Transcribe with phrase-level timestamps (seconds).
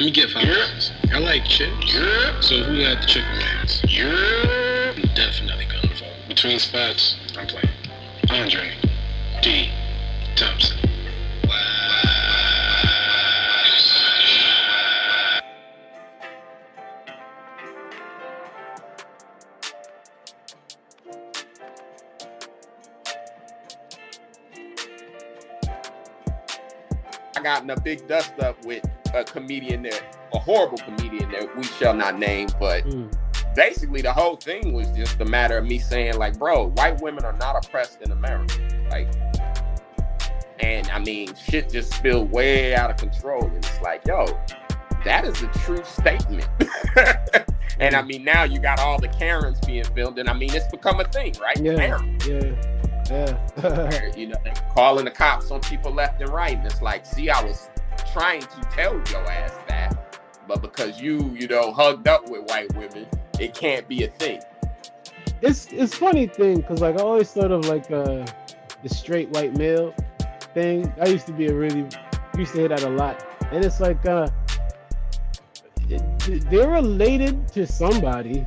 [0.00, 0.92] Let me get five pounds.
[1.12, 1.94] I like chips.
[1.94, 2.40] Yeah.
[2.40, 3.82] So who got the chicken wings?
[3.86, 4.94] Yeah.
[4.96, 6.26] I'm definitely gonna vote.
[6.26, 7.68] Between spots, I'm playing.
[8.30, 8.72] Andre
[9.42, 9.68] D.
[10.36, 10.78] Thompson.
[27.36, 28.82] I got in a big dust up with
[29.14, 33.10] a comedian that, a horrible comedian that we shall not name, but Mm.
[33.54, 37.24] basically the whole thing was just a matter of me saying, like, bro, white women
[37.24, 38.54] are not oppressed in America.
[38.90, 39.08] Like,
[40.60, 43.44] and I mean, shit just spilled way out of control.
[43.44, 44.26] And it's like, yo,
[45.04, 46.46] that is a true statement.
[47.80, 50.68] and I mean, now you got all the Karens being filmed, and I mean, it's
[50.68, 51.56] become a thing, right?
[51.58, 51.76] Yeah.
[51.76, 52.18] Karen.
[52.26, 52.66] Yeah.
[53.10, 54.10] Yeah.
[54.16, 54.36] you know,
[54.74, 56.56] calling the cops on people left and right.
[56.56, 57.68] And it's like, see, I was
[58.12, 62.74] trying to tell your ass that, but because you, you know, hugged up with white
[62.74, 63.06] women,
[63.38, 64.40] it can't be a thing.
[65.42, 68.26] it's it's funny thing because like I always thought of like uh
[68.82, 69.94] the straight white male
[70.54, 70.92] thing.
[71.00, 71.86] I used to be a really
[72.36, 74.28] used to hear that a lot, and it's like uh
[76.50, 78.46] they're related to somebody.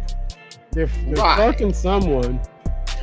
[0.72, 2.40] They're, they're fucking someone.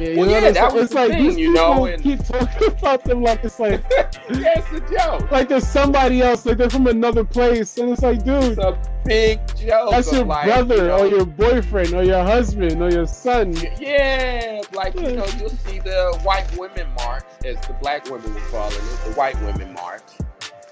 [0.00, 2.68] Yeah, Well, yeah, that was it's the like thing, these you know, and- keep talking
[2.68, 5.30] about them like it's like yeah, it's a joke.
[5.30, 8.78] like there's somebody else, like they're from another place, and it's like, dude, It's a
[9.04, 9.90] big joke.
[9.90, 13.54] that's your like, brother you know, or your boyfriend or your husband or your son.
[13.78, 18.40] Yeah, like you know, you'll see the white women march, as the black women were
[18.50, 20.02] calling it, the white women march.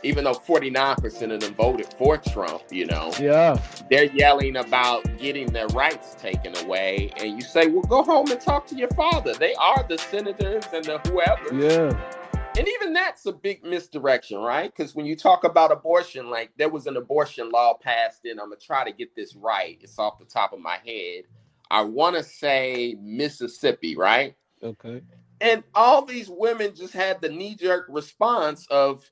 [0.02, 3.60] Even though 49% of them voted for Trump, you know, Yeah,
[3.90, 7.10] they're yelling about getting their rights taken away.
[7.18, 9.34] And you say, well, go home and talk to your father.
[9.34, 11.54] They are the senators and the whoever.
[11.54, 12.14] yeah.
[12.56, 14.72] And even that's a big misdirection, right?
[14.74, 18.48] Because when you talk about abortion, like there was an abortion law passed in, I'm
[18.48, 19.78] going to try to get this right.
[19.80, 21.24] It's off the top of my head.
[21.70, 24.34] I want to say Mississippi, right?
[24.60, 25.02] Okay.
[25.40, 29.08] And all these women just had the knee jerk response of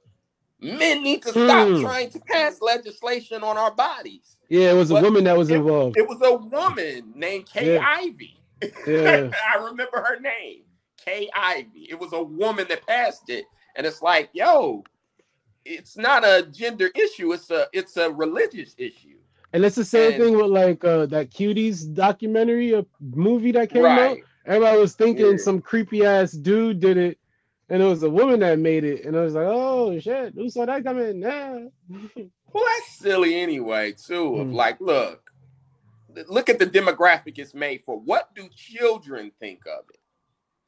[0.60, 1.80] men need to stop Hmm.
[1.82, 4.36] trying to pass legislation on our bodies.
[4.48, 5.96] Yeah, it was a woman that was it- involved.
[5.98, 7.84] It was a woman named Kay Yeah.
[7.98, 8.36] Ivey.
[8.86, 9.30] Yeah.
[9.54, 10.62] I remember her name,
[11.04, 11.88] Kay Ivey.
[11.90, 14.82] It was a woman that passed it, and it's like, yo,
[15.64, 17.32] it's not a gender issue.
[17.32, 19.18] It's a it's a religious issue.
[19.52, 23.70] And it's the same And- thing with like uh that cuties documentary, a movie that
[23.70, 23.98] came out.
[23.98, 24.24] Right.
[24.46, 25.36] Everybody was thinking Yeah.
[25.38, 27.18] some creepy ass dude did it,
[27.68, 29.04] and it was a woman that made it.
[29.04, 31.20] And I was like, oh shit, who saw that coming?
[31.20, 31.58] Nah.
[32.52, 34.36] Well, that's silly anyway, too.
[34.36, 34.54] Of Hmm.
[34.54, 35.30] like, look,
[36.28, 37.98] look at the demographic it's made for.
[38.00, 39.98] What do children think of it?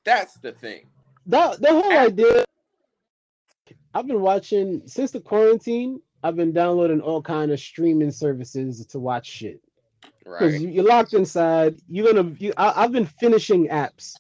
[0.05, 0.87] That's the thing.
[1.27, 2.45] That the whole idea.
[3.95, 6.01] I've been watching since the quarantine.
[6.23, 9.61] I've been downloading all kind of streaming services to watch shit.
[10.27, 10.41] Right.
[10.41, 11.77] Because you're locked inside.
[11.89, 12.35] You're gonna.
[12.39, 14.15] You, I, I've been finishing apps.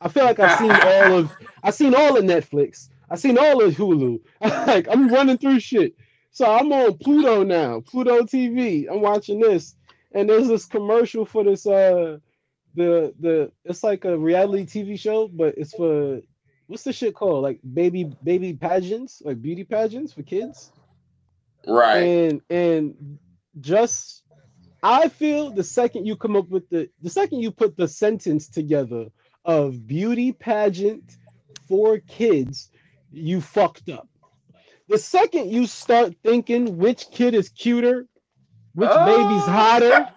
[0.00, 1.32] I feel like I've seen all of.
[1.62, 2.88] I've seen all of Netflix.
[3.10, 4.20] I've seen all of Hulu.
[4.40, 5.94] like I'm running through shit.
[6.30, 7.80] So I'm on Pluto now.
[7.80, 8.86] Pluto TV.
[8.90, 9.76] I'm watching this,
[10.14, 11.66] and there's this commercial for this.
[11.66, 12.18] Uh,
[12.74, 16.20] the the it's like a reality TV show, but it's for
[16.66, 17.42] what's the shit called?
[17.42, 20.72] Like baby baby pageants, like beauty pageants for kids
[21.66, 22.00] Right.
[22.02, 23.18] and and
[23.60, 24.22] just
[24.82, 28.48] I feel the second you come up with the the second you put the sentence
[28.48, 29.06] together
[29.44, 31.16] of beauty pageant
[31.68, 32.70] for kids,
[33.10, 34.08] you fucked up.
[34.88, 38.06] The second you start thinking which kid is cuter,
[38.74, 39.50] which baby's Oh.
[39.58, 40.08] hotter,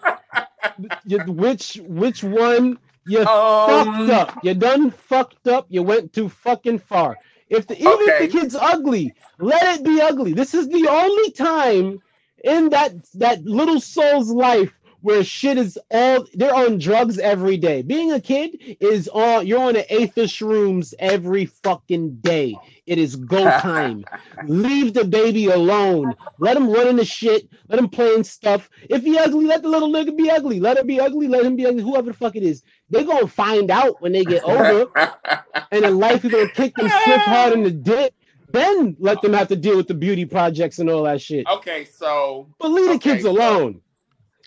[1.27, 4.43] which which one you Um, fucked up.
[4.43, 5.67] You done fucked up.
[5.69, 7.17] You went too fucking far.
[7.49, 8.03] If the even Okay.
[8.25, 10.33] if the kid's ugly, let it be ugly.
[10.33, 11.99] This is the only time
[12.43, 14.73] in that that little soul's life
[15.07, 17.81] where shit is all they're on drugs every day.
[17.81, 22.57] Being a kid is on you're on the eighth of shrooms every fucking day.
[22.85, 24.03] It is go time.
[24.43, 26.13] Leave the baby alone.
[26.39, 27.47] Let him run into shit.
[27.69, 28.69] Let him play in stuff.
[28.89, 30.59] If he ugly, let the little nigga be ugly.
[30.59, 31.29] Let her be ugly.
[31.29, 31.83] Let him be ugly.
[31.83, 34.87] Whoever the fuck it is, they gonna find out when they get older,
[35.71, 38.13] and in life is gonna kick them swift hard in the dick.
[38.51, 41.47] Then let them have to deal with the beauty projects and all that shit.
[41.47, 43.81] okay, so But leave the okay, kids alone.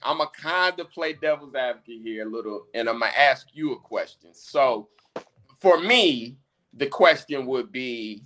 [0.03, 3.73] I'm gonna kind of play devil's advocate here a little, and I'm gonna ask you
[3.73, 4.31] a question.
[4.33, 4.89] So,
[5.59, 6.37] for me,
[6.75, 8.23] the question would be,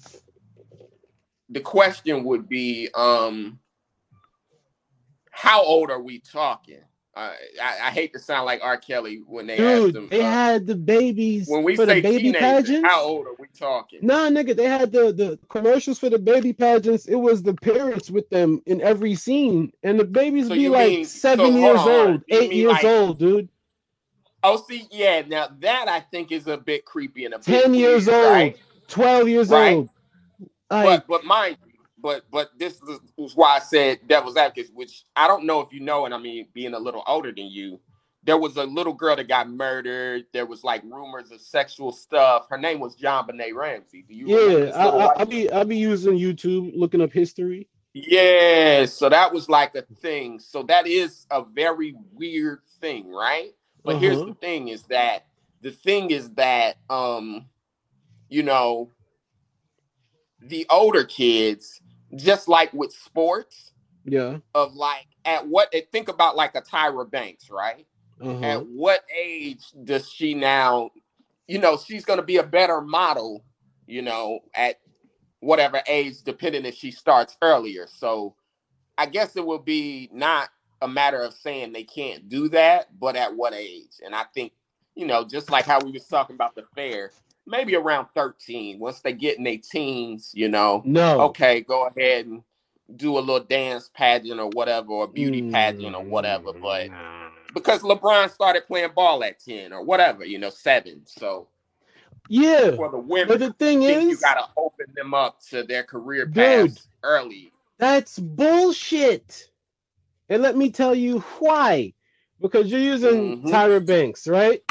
[1.48, 3.58] the question would be, um,
[5.30, 6.82] how old are we talking?
[7.16, 8.76] I, I, hate to sound like R.
[8.76, 12.02] Kelly when they Dude, him, they uh, had the babies when we for say the
[12.02, 12.88] baby pageants.
[12.88, 14.00] How old are we talking?
[14.02, 17.06] Nah, nigga, they had the the commercials for the baby pageants.
[17.06, 20.88] It was the parents with them in every scene, and the babies so be like
[20.88, 23.48] mean, seven so, years old, eight years like, old, dude.
[24.42, 25.22] Oh, see, yeah.
[25.26, 28.58] Now that I think is a bit creepy and a ten years weird, old, right?
[28.88, 29.76] twelve years right?
[29.76, 29.90] old.
[30.68, 31.73] But but mind you,
[32.04, 32.82] but but this
[33.16, 36.18] is why I said devil's advocate, which I don't know if you know, and I
[36.18, 37.80] mean being a little older than you,
[38.22, 40.26] there was a little girl that got murdered.
[40.34, 42.46] There was like rumors of sexual stuff.
[42.50, 44.04] Her name was John JonBenét Ramsey.
[44.06, 44.26] Do you?
[44.28, 47.68] Yeah, I, I, I be I be using YouTube looking up history.
[47.94, 50.38] Yeah, so that was like a thing.
[50.40, 53.52] So that is a very weird thing, right?
[53.82, 54.00] But uh-huh.
[54.00, 55.24] here's the thing: is that
[55.62, 57.46] the thing is that um,
[58.28, 58.90] you know,
[60.42, 61.80] the older kids
[62.16, 63.72] just like with sports.
[64.04, 64.38] Yeah.
[64.54, 67.86] Of like at what think about like a Tyra Banks, right?
[68.20, 68.44] Uh-huh.
[68.44, 70.90] At what age does she now,
[71.48, 73.44] you know, she's gonna be a better model,
[73.86, 74.80] you know, at
[75.40, 77.86] whatever age, depending if she starts earlier.
[77.86, 78.34] So
[78.96, 80.50] I guess it will be not
[80.82, 84.00] a matter of saying they can't do that, but at what age?
[84.04, 84.52] And I think,
[84.94, 87.10] you know, just like how we was talking about the fair,
[87.46, 88.78] maybe around 13.
[88.78, 92.42] Once they get in their teens, you know, no, okay, go ahead and
[92.96, 96.52] do a little dance pageant or whatever, or beauty mm, pageant or whatever.
[96.52, 96.90] But
[97.54, 101.02] because LeBron started playing ball at 10 or whatever, you know, seven.
[101.06, 101.48] So
[102.28, 105.82] yeah, for the women, but the thing is, you gotta open them up to their
[105.82, 107.52] career paths early.
[107.78, 109.50] That's bullshit.
[110.28, 111.92] And let me tell you why.
[112.40, 113.48] Because you're using mm-hmm.
[113.48, 114.62] Tyra Banks, right?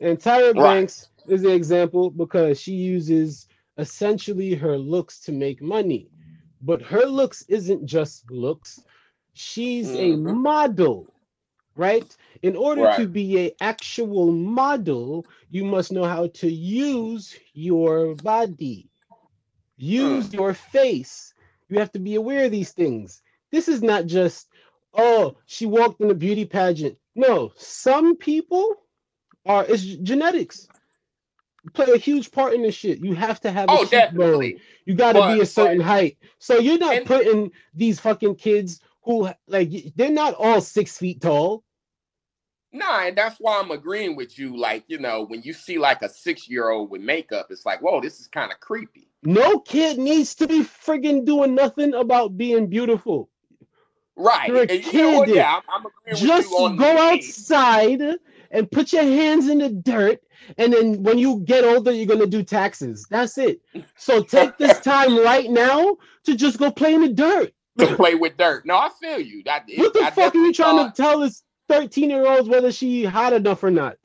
[0.00, 0.62] And Tyra right.
[0.62, 3.46] Banks is an example because she uses
[3.76, 6.08] essentially her looks to make money.
[6.60, 8.80] But her looks isn't just looks.
[9.32, 10.28] She's mm-hmm.
[10.28, 11.06] a model,
[11.76, 12.16] right?
[12.42, 12.98] In order right.
[12.98, 18.90] to be a actual model, you must know how to use your body.
[19.76, 20.34] Use mm.
[20.34, 21.34] your face.
[21.68, 23.22] You have to be aware of these things.
[23.52, 24.48] This is not just,
[24.94, 26.98] oh, she walked in a beauty pageant.
[27.14, 28.74] No, some people
[29.46, 30.68] are it's genetics
[31.68, 32.98] play a huge part in this shit.
[32.98, 34.58] You have to have oh, definitely.
[34.84, 36.18] You got to be a certain but, height.
[36.38, 41.20] So you're not and, putting these fucking kids who like they're not all six feet
[41.20, 41.64] tall.
[42.72, 44.56] Nah, and that's why I'm agreeing with you.
[44.56, 47.80] Like, you know, when you see like a six year old with makeup, it's like,
[47.80, 49.08] whoa, this is kind of creepy.
[49.22, 53.30] No kid needs to be friggin' doing nothing about being beautiful.
[54.16, 54.48] Right.
[54.48, 54.92] You're a kid.
[54.92, 58.02] You know yeah, I'm, I'm Just go outside
[58.50, 60.20] and put your hands in the dirt
[60.56, 63.06] and then when you get older, you're gonna do taxes.
[63.10, 63.60] That's it.
[63.96, 67.52] So take this time right now to just go play in the dirt.
[67.78, 68.64] To play with dirt.
[68.66, 69.42] No, I feel you.
[69.44, 70.96] That what the I fuck are you trying thought...
[70.96, 73.96] to tell this 13 year olds whether she hot enough or not?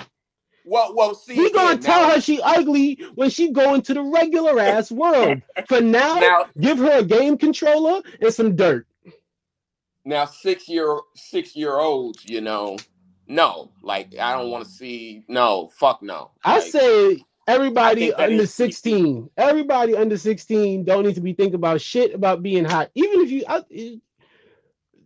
[0.65, 4.01] Well, well, see, we gonna tell now, her she ugly when she go into the
[4.01, 5.41] regular ass world.
[5.67, 8.87] For now, now, give her a game controller and some dirt.
[10.05, 12.77] Now, six year six year olds, you know,
[13.27, 15.23] no, like I don't want to see.
[15.27, 16.31] No, fuck no.
[16.43, 21.81] I like, say everybody under 16 everybody under 16 don't need to be thinking about
[21.81, 23.57] shit about being hot even if you I,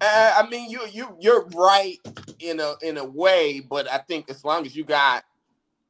[0.01, 1.97] uh, I mean you you you're right
[2.39, 5.23] in a in a way but i think as long as you got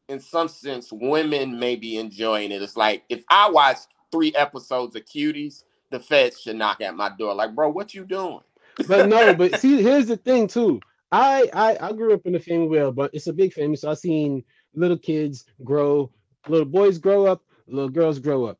[0.07, 3.79] in some sense women may be enjoying it it's like if i watch
[4.11, 8.05] three episodes of cuties the feds should knock at my door like bro what you
[8.05, 8.39] doing
[8.87, 10.79] but no but see here's the thing too
[11.11, 13.91] I, I I grew up in a family where, but it's a big family, so
[13.91, 14.43] I've seen
[14.75, 16.11] little kids grow,
[16.47, 18.59] little boys grow up, little girls grow up,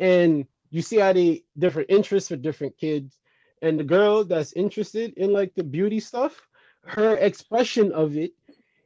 [0.00, 3.18] and you see how they different interests for different kids.
[3.62, 6.46] And the girl that's interested in like the beauty stuff,
[6.84, 8.32] her expression of it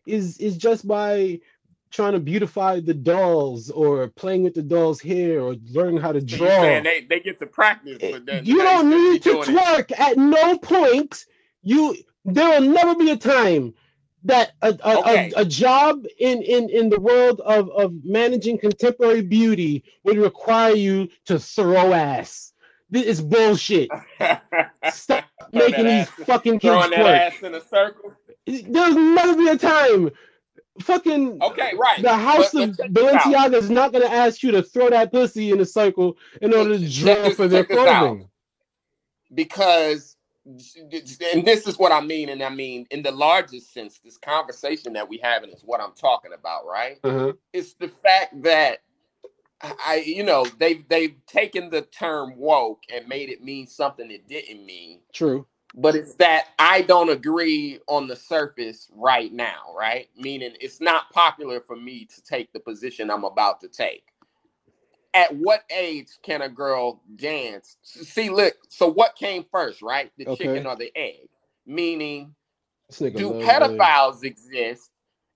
[0.06, 1.40] is is just by
[1.90, 6.20] trying to beautify the dolls or playing with the dolls' hair or learning how to
[6.20, 6.46] draw.
[6.46, 10.00] Man, they, they get to practice, but then you don't need to twerk it.
[10.00, 11.24] at no point.
[11.62, 11.96] You
[12.34, 13.74] there will never be a time
[14.24, 15.32] that a, a, okay.
[15.36, 20.74] a, a, job in, in, in the world of, of managing contemporary beauty would require
[20.74, 22.52] you to throw ass.
[22.90, 23.90] This is bullshit.
[24.92, 28.12] Stop making these ass, fucking kids throwing that ass in a circle.
[28.46, 30.10] There's never be a time.
[30.80, 32.02] Fucking okay, right.
[32.02, 35.60] The house but, of Balenciaga is not gonna ask you to throw that pussy in
[35.60, 38.28] a circle in order to draw for their clothing.
[39.34, 40.16] Because
[40.48, 44.92] and this is what I mean, and I mean in the largest sense, this conversation
[44.94, 46.98] that we having is what I'm talking about, right?
[47.04, 47.32] Uh-huh.
[47.52, 48.78] It's the fact that
[49.62, 54.28] I, you know, they've they've taken the term woke and made it mean something it
[54.28, 55.00] didn't mean.
[55.12, 55.46] True.
[55.74, 60.08] but it's that I don't agree on the surface right now, right?
[60.16, 64.04] Meaning it's not popular for me to take the position I'm about to take.
[65.18, 67.78] At what age can a girl dance?
[67.82, 70.12] See, look, so what came first, right?
[70.18, 70.36] The Okay.
[70.38, 71.28] chicken or the egg?
[71.66, 72.34] Meaning,
[73.14, 74.90] do pedophiles exist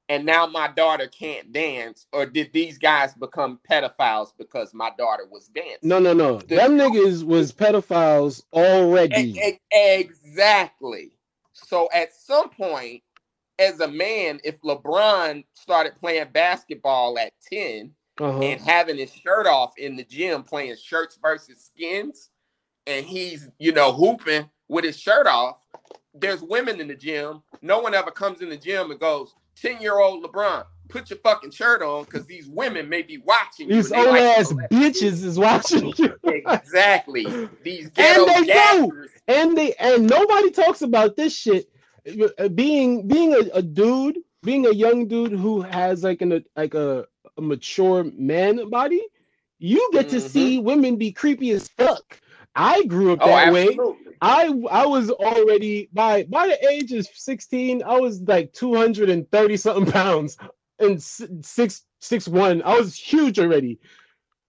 [0.09, 2.07] and now my daughter can't dance?
[2.13, 5.79] Or did these guys become pedophiles because my daughter was dancing?
[5.83, 6.41] No, no, no.
[6.49, 9.43] The- Them niggas was pedophiles already.
[9.43, 11.13] E- e- exactly.
[11.55, 13.03] So at some point,
[13.59, 18.41] as a man, if LeBron started playing basketball at 10 Uh-huh.
[18.41, 22.31] and having his shirt off in the gym playing shirts versus skins,
[22.87, 25.57] and he's, you know, hooping with his shirt off,
[26.15, 27.43] there's women in the gym.
[27.63, 31.19] No one ever comes in the gym and goes, 10 year old LeBron, put your
[31.21, 33.77] fucking shirt on because these women may be watching you.
[33.77, 36.15] These and old like ass know bitches is watching you.
[36.47, 37.27] Exactly.
[37.63, 39.09] These ghetto they do.
[39.29, 41.67] and they and nobody talks about this shit.
[42.39, 46.43] Uh, Being being a, a dude, being a young dude who has like an a,
[46.57, 47.07] like a,
[47.39, 49.03] a mature man body,
[49.59, 50.31] you get to Mhm.
[50.31, 52.21] see women be creepy as fuck.
[52.55, 53.79] I grew up Oh, that way.
[54.21, 59.93] I I was already by by the age of 16, I was like 230 something
[59.93, 60.39] pounds
[60.79, 62.63] and six six one.
[62.63, 63.79] I was huge already.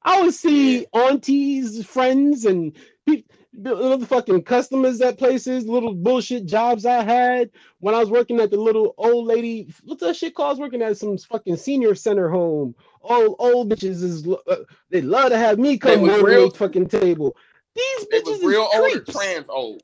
[0.04, 2.76] I would see aunties, friends, and
[3.08, 8.10] pe- the little fucking customers at places, little bullshit jobs I had when I was
[8.10, 9.74] working at the little old lady.
[9.84, 10.60] What's that shit called?
[10.60, 12.76] Working at some fucking senior center home.
[13.02, 14.56] All old bitches is uh,
[14.90, 17.36] they love to have me come over real- the fucking table.
[17.76, 19.82] These It bitches was is real old trans old.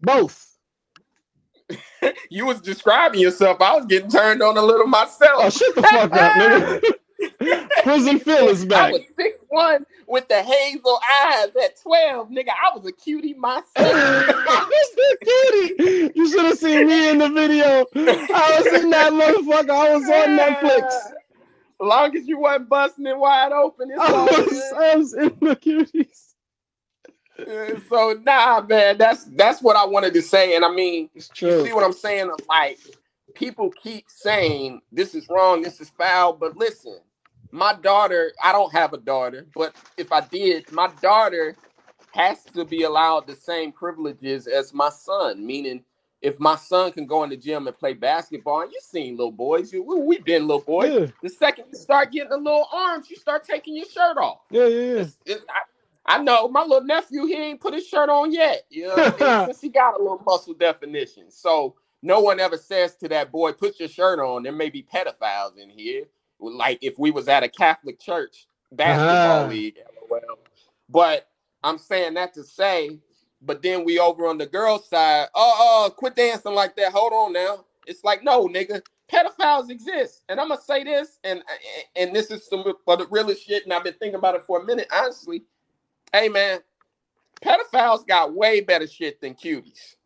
[0.00, 0.52] Both.
[2.30, 3.60] You was describing yourself.
[3.60, 5.32] I was getting turned on a little myself.
[5.36, 6.82] Oh, shut the fuck up, nigga.
[7.82, 12.50] Prison Phil is I was six one with the hazel eyes at twelve, nigga.
[12.50, 13.66] I was a cutie myself.
[15.22, 17.86] Cutie, you should have seen me in the video.
[17.94, 19.70] I was in that motherfucker.
[19.70, 21.12] I was on Netflix.
[21.78, 24.72] As long as you weren't busting it wide open, it's I all was, good.
[24.74, 26.34] I was in the cuties.
[27.88, 30.56] So nah, man, that's that's what I wanted to say.
[30.56, 31.64] And I mean, It's you true.
[31.64, 32.30] see what I'm saying?
[32.30, 32.78] I'm like,
[33.34, 36.98] people keep saying this is wrong, this is foul, but listen,
[37.56, 41.56] my daughter, I don't have a daughter, but if I did, my daughter
[42.12, 45.46] has to be allowed the same privileges as my son.
[45.46, 45.84] Meaning,
[46.22, 49.32] if my son can go in the gym and play basketball, and you've seen little
[49.32, 50.92] boys, you, we, we've been little boys.
[50.92, 54.40] Yeah, The second you start getting a little arms, you start taking your shirt off.
[54.50, 55.00] yeah, yeah, yeah.
[55.00, 55.62] It's- it's- I,
[56.06, 58.64] I know my little nephew, he ain't put his shirt on yet.
[58.70, 59.36] You know, what I mean?
[59.44, 61.30] since he got a little muscle definition.
[61.30, 64.44] So no one ever says to that boy, put your shirt on.
[64.44, 66.04] There may be pedophiles in here.
[66.40, 69.48] Like if we was at a Catholic church basketball Ah.
[69.48, 69.78] league,
[70.10, 70.20] LOL.
[70.88, 71.28] But
[71.62, 72.98] I'm saying that to say,
[73.42, 75.28] but then we over on the girls' side.
[75.34, 76.92] Oh, oh, quit dancing like that.
[76.92, 77.64] Hold on now.
[77.86, 80.22] It's like, no, nigga, pedophiles exist.
[80.28, 81.42] And I'm gonna say this, and
[81.96, 84.60] and this is some of the realest shit, and I've been thinking about it for
[84.60, 85.44] a minute, honestly.
[86.12, 86.60] Hey man,
[87.42, 89.96] pedophiles got way better shit than cuties.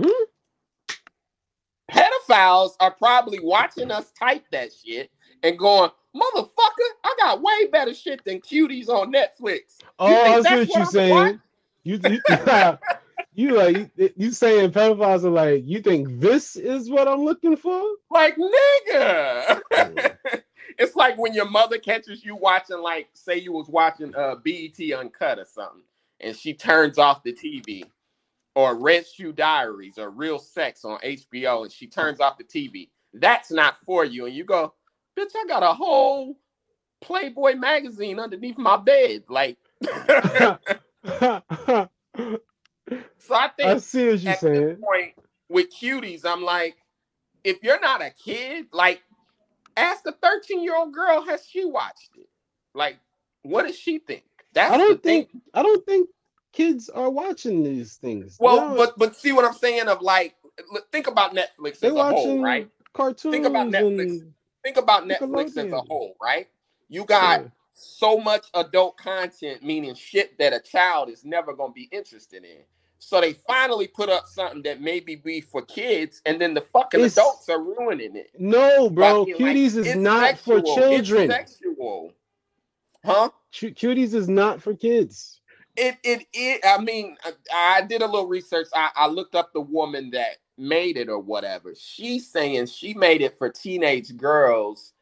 [0.00, 0.24] Hmm?
[1.90, 5.10] Pedophiles are probably watching us type that shit
[5.42, 9.78] and going, motherfucker, I got way better shit than cuties on Netflix.
[9.98, 11.40] Oh, I see that's what you're saying.
[11.84, 17.08] You, you, you like you, you saying pedophiles are like you think this is what
[17.08, 17.82] I'm looking for?
[18.10, 19.62] Like, nigga.
[20.78, 24.78] it's like when your mother catches you watching, like, say you was watching uh BET
[24.92, 25.82] Uncut or something,
[26.20, 27.84] and she turns off the TV,
[28.54, 32.88] or Red Shoe Diaries or Real Sex on HBO, and she turns off the TV.
[33.14, 34.26] That's not for you.
[34.26, 34.74] And you go,
[35.18, 36.36] bitch, I got a whole
[37.02, 39.24] Playboy magazine underneath my bed.
[39.28, 40.58] Like, so
[43.34, 44.76] I think I see what you're at this saying.
[44.82, 45.14] point
[45.48, 46.76] with cuties, I'm like,
[47.44, 49.02] if you're not a kid, like,
[49.76, 52.28] ask a 13 year old girl, has she watched it?
[52.74, 52.98] Like,
[53.42, 54.24] what does she think?
[54.54, 55.26] That's I don't thing.
[55.26, 56.08] think I don't think
[56.52, 58.36] kids are watching these things.
[58.40, 60.34] Well, They're- but but see what I'm saying of like,
[60.92, 62.68] think about Netflix they're as a whole, right?
[62.94, 64.22] cartoons Think about Netflix.
[64.22, 66.48] and Think about Netflix as a whole, right?
[66.88, 67.48] You got Yeah.
[67.72, 72.64] so much adult content, meaning shit that a child is never gonna be interested in.
[73.00, 76.98] So they finally put up something that maybe be for kids, and then the fucking
[77.00, 78.30] It's- adults are ruining it.
[78.38, 79.24] no, bro.
[79.24, 81.30] Fucking, like, Cuties is not for children.
[81.30, 82.12] It's sexual.
[83.04, 83.30] Huh?
[83.56, 85.40] Cu- Cuties is not for kids.
[85.76, 86.60] It it it.
[86.66, 87.32] I mean, I,
[87.78, 88.66] I did a little research.
[88.74, 91.74] I, I looked up the woman that made it or whatever.
[91.76, 94.92] She's saying she made it for teenage girls,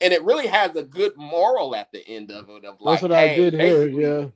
[0.00, 2.64] and it really has a good moral at the end of it.
[2.64, 3.62] Of like, That's what I hey, did here.
[3.86, 4.26] basically- Yeah.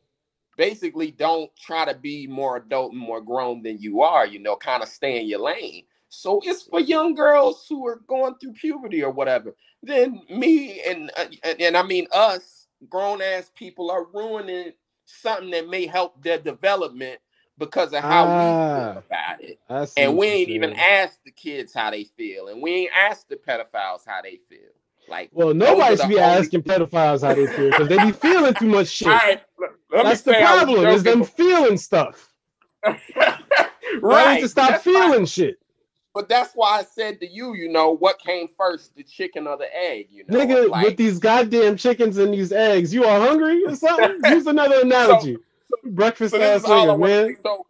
[0.56, 4.56] basically don't try to be more adult and more grown than you are, you know,
[4.56, 5.84] kind of stay in your lane.
[6.10, 9.54] So it's for young girls who are going through puberty or whatever.
[9.82, 14.72] Then me and uh, and, and I mean us grown ass people are ruining
[15.06, 17.20] something that may help their development
[17.61, 19.93] because of how Ah, we feel about it.
[19.97, 23.37] And we ain't even asked the kids how they feel, and we ain't asked the
[23.37, 24.59] pedophiles how they feel.
[25.09, 28.55] Like, Well, nobody should be only- asking pedophiles how they feel because they be feeling
[28.55, 29.09] too much shit.
[29.09, 30.87] all right, let- let That's the say I was problem.
[30.88, 32.33] Is them feeling stuff.
[34.00, 34.35] Right.
[34.37, 35.59] need to stop That's why- feeling shit.
[36.14, 39.57] But that's why I said to you, you know, what came first, the chicken or
[39.57, 40.09] the egg?
[40.11, 43.76] You know, Nigga, like, with these goddamn chickens and these eggs, you are hungry or
[43.76, 44.19] something?
[44.33, 45.37] Use another analogy.
[45.85, 47.37] Breakfast so this ass is all I man.
[47.43, 47.67] So,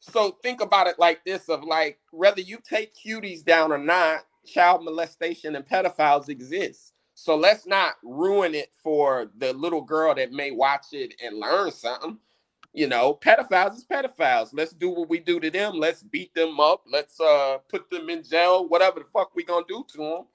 [0.00, 4.20] so think about it like this: of like whether you take cuties down or not,
[4.46, 6.92] child molestation and pedophiles exist.
[7.14, 11.70] So let's not ruin it for the little girl that may watch it and learn
[11.70, 12.18] something.
[12.72, 14.50] You know, pedophiles is pedophiles.
[14.52, 15.74] Let's do what we do to them.
[15.74, 16.84] Let's beat them up.
[16.90, 18.66] Let's uh put them in jail.
[18.66, 20.26] Whatever the fuck we gonna do to them.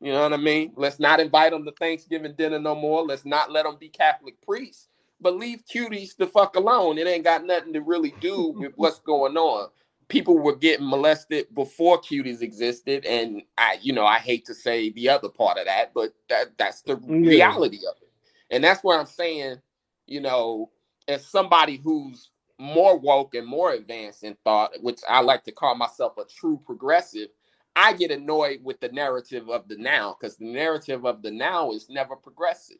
[0.00, 0.72] You know what I mean?
[0.76, 3.02] Let's not invite them to Thanksgiving dinner no more.
[3.02, 4.88] Let's not let them be Catholic priests.
[5.20, 6.98] But leave cuties the fuck alone.
[6.98, 9.68] It ain't got nothing to really do with what's going on.
[10.08, 14.90] People were getting molested before cuties existed, and I, you know, I hate to say
[14.90, 17.28] the other part of that, but that that's the Yeah.
[17.28, 18.10] reality of it.
[18.50, 19.56] And that's where I'm saying,
[20.06, 20.70] you know,
[21.08, 25.74] as somebody who's more woke and more advanced in thought, which I like to call
[25.74, 27.28] myself a true progressive,
[27.74, 31.72] I get annoyed with the narrative of the now because the narrative of the now
[31.72, 32.78] is never progressive.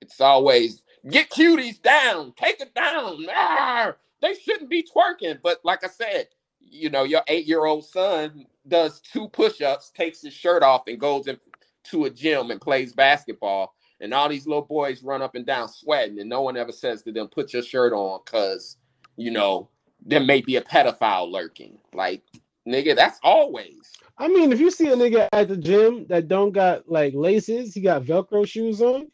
[0.00, 3.26] It's always get cuties down, take it down.
[3.30, 5.38] Ah, they shouldn't be twerking.
[5.42, 6.28] But like I said,
[6.60, 12.04] you know, your eight-year-old son does two push-ups, takes his shirt off, and goes into
[12.04, 13.74] a gym and plays basketball.
[14.00, 17.02] And all these little boys run up and down sweating, and no one ever says
[17.02, 18.76] to them, put your shirt on, because
[19.16, 19.68] you know,
[20.04, 21.78] there may be a pedophile lurking.
[21.92, 22.22] Like,
[22.68, 23.92] nigga, that's always.
[24.18, 27.74] I mean, if you see a nigga at the gym that don't got like laces,
[27.74, 29.08] he got Velcro shoes on,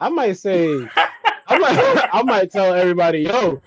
[0.00, 0.88] I might say,
[1.48, 3.60] I might, I might tell everybody, yo,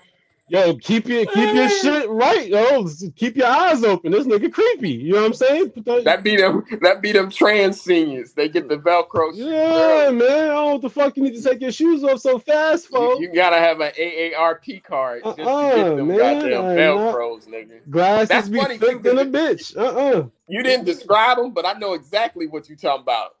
[0.48, 2.86] yo, keep your keep your shit right, yo,
[3.16, 4.12] keep your eyes open.
[4.12, 4.90] This nigga creepy.
[4.90, 5.72] You know what I'm saying?
[6.04, 6.64] That be them.
[6.82, 8.32] That be them trans seniors.
[8.34, 9.30] They get the Velcro.
[9.34, 10.16] yeah, early.
[10.16, 10.30] man.
[10.30, 12.88] I don't know what the fuck you need to take your shoes off so fast,
[12.90, 13.20] You, folks.
[13.20, 17.48] you gotta have an AARP card just to Uh-uh, get them man, goddamn I'm Velcros,
[17.48, 17.80] nigga.
[17.90, 19.32] Glasses That's be funny, thick too, than a 'cause
[19.72, 19.76] bitch.
[19.76, 20.26] Uh-uh.
[20.48, 23.36] You didn't describe them, but I know exactly what you talking about.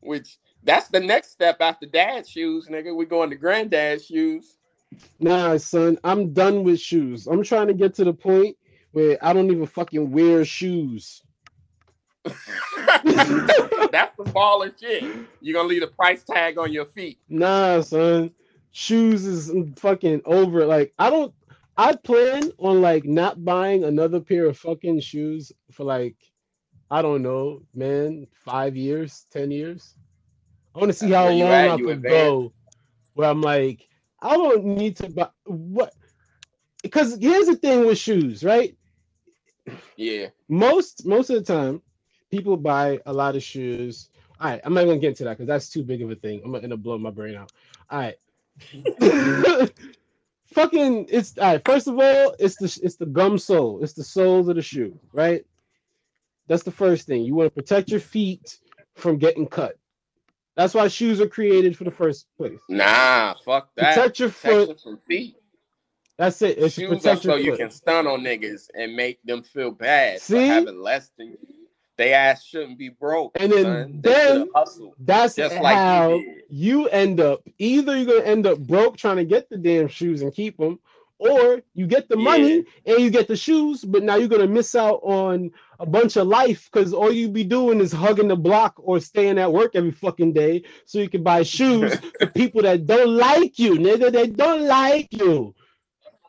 [0.00, 2.94] Which that's the next step after dad shoes, nigga.
[2.94, 4.56] We going to granddad shoes.
[5.20, 7.26] Nah, son, I'm done with shoes.
[7.26, 8.56] I'm trying to get to the point
[8.92, 11.22] where I don't even fucking wear shoes.
[12.24, 12.34] that's
[14.16, 15.04] the baller shit.
[15.40, 17.18] You're gonna leave a price tag on your feet.
[17.28, 18.32] Nah, son.
[18.72, 20.64] Shoes is fucking over.
[20.64, 21.32] Like, I don't
[21.76, 26.16] I plan on like not buying another pair of fucking shoes for like
[26.90, 29.96] I don't know, man, five years, ten years.
[30.74, 32.52] I want to see how long I could go
[33.14, 33.88] where I'm like,
[34.20, 35.94] I don't need to buy what
[36.82, 38.76] because here's the thing with shoes, right?
[39.96, 40.26] Yeah.
[40.48, 41.80] most most of the time
[42.30, 44.10] people buy a lot of shoes.
[44.40, 46.42] All right i'm not gonna get into that because that's too big of a thing.
[46.44, 47.52] I'm gonna end up blowing my brain out.
[47.90, 48.16] All right.
[50.52, 53.82] Fucking it's all right first of all it's the it's the gum sole.
[53.82, 55.44] It's the soles of the shoe right?
[56.46, 57.22] That's the first thing.
[57.22, 58.58] You want to protect your feet
[58.94, 59.78] from getting cut
[60.56, 63.94] that's why shoes are created for the first place Nah, fuck that.
[63.94, 65.36] protect your foot from feet.
[66.16, 69.42] that's it it's Shoes protect so you foot can stun on niggas and make them
[69.42, 70.46] feel bad for See?
[70.46, 71.38] having less than you.
[71.96, 73.36] They ass shouldn't be broke.
[73.38, 74.00] And then- son.
[74.00, 74.48] Then-.
[74.98, 76.42] That's Just like how did.
[76.48, 77.42] you end up.
[77.58, 80.80] Either you're gonna end up broke trying to get the damn shoes and keep them,
[81.30, 84.74] or you get the money and you get the shoes, but now you're gonna miss
[84.74, 88.74] out on a bunch of life because all you be doing is hugging the block
[88.76, 92.86] or staying at work every fucking day so you can buy shoes for people that
[92.86, 94.12] don't like you, nigga.
[94.12, 95.54] They don't like you.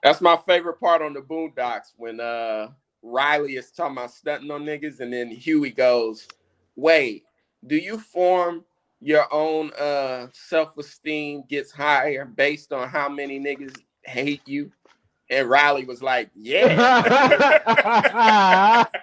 [0.04, 2.70] That's my favorite part on the Boondocks when uh
[3.02, 6.28] Riley is talking about stunting on niggas, and then Huey goes,
[6.76, 7.24] "Wait,
[7.68, 8.66] do you form
[9.00, 14.72] your own uh self-esteem gets higher based on how many niggas hate you?"
[15.30, 16.76] And Riley was like, yeah.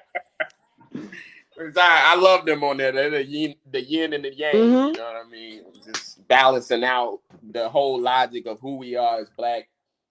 [1.76, 2.92] I, I love them on there.
[2.92, 4.54] They're the yin, the yin and the yang.
[4.54, 4.86] Mhm.
[4.88, 5.62] You know what I mean?
[5.84, 9.68] Just balancing out the whole logic of who we are as black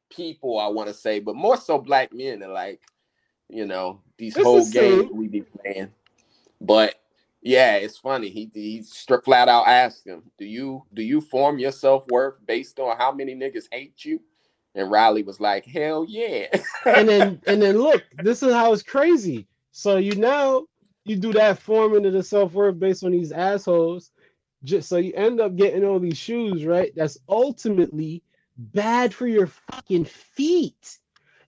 [0.09, 0.59] people.
[0.59, 2.81] I want to say, but more so black men and like,
[3.49, 5.91] you know, these It's whole games we be playing.
[6.61, 6.95] But
[7.41, 8.29] yeah, it's funny.
[8.29, 8.83] He he
[9.25, 13.11] flat out asked him, "Do you do you form your self worth based on how
[13.11, 14.21] many niggas hate you?"
[14.75, 16.47] And Riley was like, "Hell yeah!"
[16.93, 19.47] and then and then look, this is how it's crazy.
[19.71, 20.65] So you now
[21.05, 24.11] you do that forming of the self worth based on these assholes.
[24.63, 26.91] Just so you end up getting all these shoes, right?
[26.95, 28.23] That's ultimately
[28.57, 30.99] bad for your fucking feet.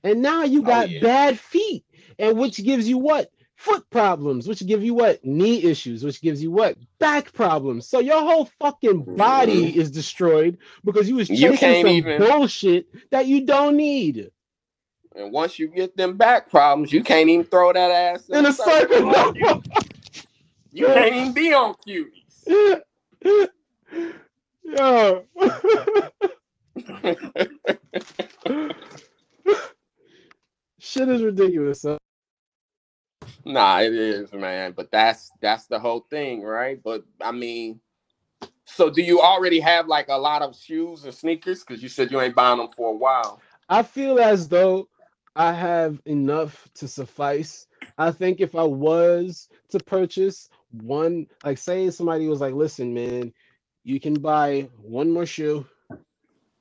[0.03, 0.99] And now you Oh, got yeah.
[0.99, 1.85] bad feet,
[2.19, 3.31] and which gives you what?
[3.63, 5.23] Foot problems, which give you what?
[5.23, 6.75] Knee issues, which gives you what?
[6.99, 7.87] Back problems.
[7.87, 11.41] So your whole fucking body is destroyed because you was Mm-hmm.
[11.41, 14.29] You chasing can't some even- bullshit that you don't need.
[15.15, 18.51] And once you get them back problems, you can't even throw that ass In a
[18.51, 19.05] circle.
[19.05, 19.63] like you,
[20.73, 22.81] you can't even be on cuties.
[24.65, 25.23] Yo.
[30.79, 31.81] Shit is ridiculous.
[31.81, 31.97] Son.
[33.45, 34.73] Nah, it is, man.
[34.75, 36.81] But that's that's the whole thing, right?
[36.83, 37.79] But I mean,
[38.65, 41.63] so do you already have like a lot of shoes and sneakers?
[41.63, 43.41] Because you said you ain't buying them for a while.
[43.69, 44.87] I feel as though
[45.35, 47.67] I have enough to suffice.
[47.97, 53.33] I think if I was to purchase one, like say somebody was like, listen, man,
[53.83, 55.65] you can buy one more shoe.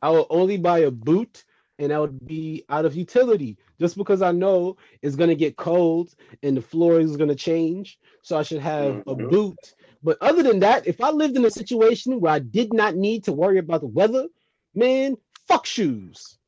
[0.03, 1.45] I will only buy a boot
[1.78, 5.56] and that would be out of utility just because I know it's going to get
[5.56, 7.98] cold and the floor is going to change.
[8.22, 9.30] So I should have a Mhm.
[9.30, 9.74] boot.
[10.02, 13.24] But other than that, if I lived in a situation where I did not need
[13.24, 14.26] to worry about the weather,
[14.74, 15.16] man,
[15.48, 16.38] fuck shoes.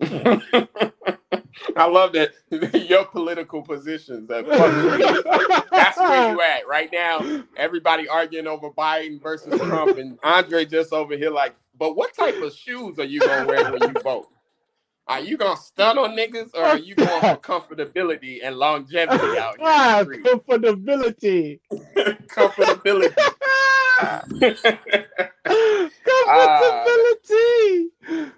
[1.76, 2.32] I love that
[2.88, 4.28] your political positions.
[4.28, 4.46] That.
[5.70, 7.24] That's where you at right now.
[7.56, 12.40] Everybody arguing over Biden versus Trump, and Andre just over here like, but what type
[12.40, 14.28] of shoes are you gonna wear when you vote?
[15.10, 19.56] Are you gonna stun on niggas, or are you going for comfortability and longevity out
[19.58, 19.66] here?
[19.66, 20.24] Ah, in the street?
[20.24, 21.60] comfortability.
[22.28, 23.14] comfortability.
[26.40, 28.32] comfortability.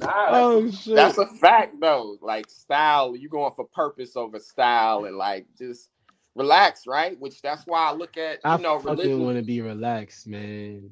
[0.00, 0.96] Nah, oh shit.
[0.96, 2.18] That's a fact though.
[2.20, 5.90] Like style, you going for purpose over style and like just
[6.34, 7.18] relax, right?
[7.20, 9.22] Which that's why I look at you I know religion.
[9.24, 10.90] want to be relaxed, man.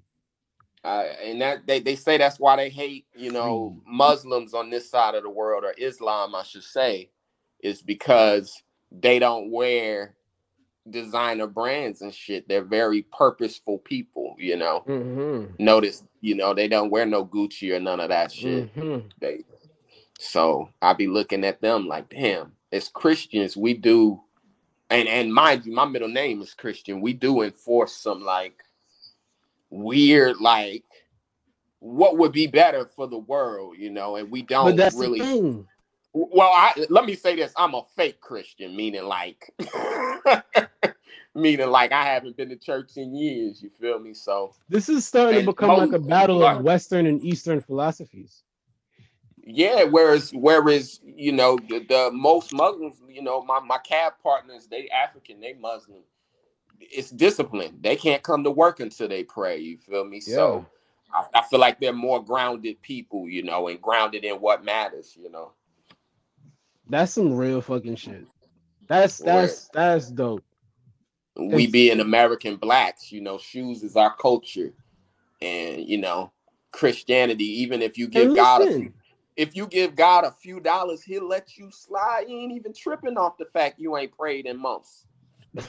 [0.85, 4.91] Uh, and that they, they say that's why they hate, you know, Muslims on this
[4.91, 7.11] side of the world or Islam, I should say,
[7.61, 10.15] is because they don't wear
[10.91, 12.47] designer brands and shit.
[12.49, 14.85] They're very purposeful people, you know.
[14.87, 15.55] Mm-hmm.
[15.59, 18.75] Notice, you know, they don't wear no Gucci or none of that shit.
[18.77, 19.09] Mm-hmm.
[19.21, 19.45] They
[20.19, 24.21] so I be looking at them like, damn, as Christians, we do
[24.91, 27.01] and and mind you, my middle name is Christian.
[27.01, 28.64] We do enforce some like
[29.83, 30.85] weird, like
[31.81, 35.53] what would be better for the world, you know, and we don't really
[36.15, 39.53] well, I let me say this: I'm a fake Christian, meaning like,
[41.35, 43.61] meaning like I haven't been to church in years.
[43.61, 44.15] You feel me?
[44.15, 48.45] So This is starting to become like a battle of Western and Eastern philosophies.
[49.45, 49.83] yeah.
[49.83, 54.89] Whereas, whereas you know, the, the most Muslims, you know, my my cab partners, they
[54.91, 56.03] African, they Muslim.
[56.81, 57.79] It's discipline.
[57.81, 59.59] They can't come to work until they pray.
[59.59, 60.21] You feel me?
[60.21, 60.67] So
[61.13, 65.17] I, I feel like they're more grounded people, you know, and grounded in what matters.
[65.21, 65.53] You know.
[66.89, 68.27] That's some real fucking shit.
[68.89, 70.45] That's that's that's dope.
[71.37, 74.73] we being American blacks, you know, shoes is our culture,
[75.41, 76.33] and you know,
[76.73, 77.63] Christianity.
[77.63, 78.93] Even if you give God a few,
[79.37, 82.27] if you give God a few dollars, He'll let you slide.
[82.29, 85.07] You ain't even tripping off the fact you ain't prayed in months.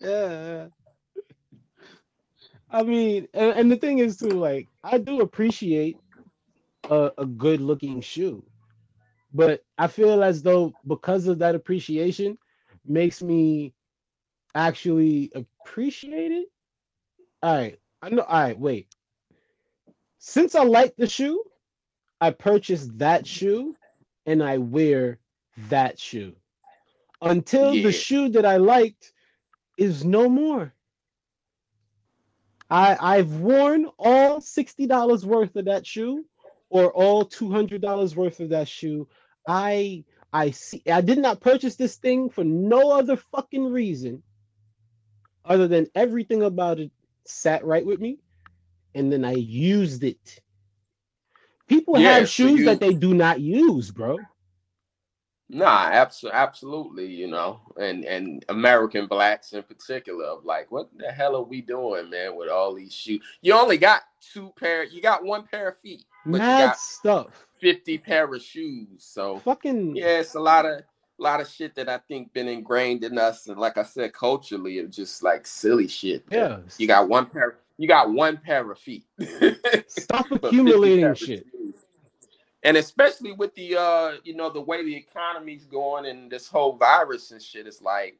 [0.00, 0.68] Yeah.
[2.70, 5.96] I mean, and, and the thing is too, like, I do appreciate
[6.90, 8.44] a, a good looking shoe,
[9.32, 12.36] but I feel as though because of that appreciation
[12.86, 13.72] makes me
[14.54, 16.48] actually appreciate it.
[17.42, 17.78] All right.
[18.02, 18.22] I know.
[18.22, 18.58] All right.
[18.58, 18.88] Wait.
[20.18, 21.42] Since I like the shoe,
[22.20, 23.74] I purchased that shoe
[24.26, 25.20] and I wear
[25.68, 26.34] that shoe
[27.22, 27.84] until Yeah.
[27.84, 29.12] the shoe that I liked
[29.78, 30.74] is no more.
[32.70, 36.26] I I've worn all sixty dollars worth of that shoe,
[36.68, 39.08] or all two hundred dollars worth of that shoe.
[39.46, 40.82] I I see.
[40.90, 44.22] I did not purchase this thing for no other fucking reason,
[45.46, 46.90] other than everything about it
[47.24, 48.18] sat right with me,
[48.94, 50.40] and then I used it.
[51.68, 54.18] People Yeah, have shoes you- that they do not use, bro.
[55.50, 61.10] Nah, abs- absolutely, you know, and and American blacks in particular, of like, what the
[61.10, 63.22] hell are we doing, man, with all these shoes?
[63.40, 64.84] You only got two pair.
[64.84, 67.46] You got one pair of feet, but you Mad got stuff.
[67.58, 68.88] fifty pair of shoes.
[68.98, 72.48] So Fucking yeah, it's a lot of a lot of shit that I think been
[72.48, 76.24] ingrained in us, and like I said, culturally, of just like silly shit.
[76.30, 76.58] yeah.
[76.76, 77.58] you got one pair.
[77.78, 79.04] You got one pair of feet.
[79.86, 81.46] Stop accumulating shit.
[81.52, 81.74] shoes.
[82.62, 86.76] And especially with the uh, you know, the way the economy's going and this whole
[86.76, 88.18] virus and shit, it's like,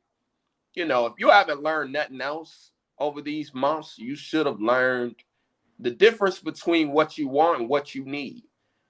[0.75, 5.17] you know, if you haven't learned nothing else over these months, you should have learned
[5.79, 8.45] the difference between what you want and what you need.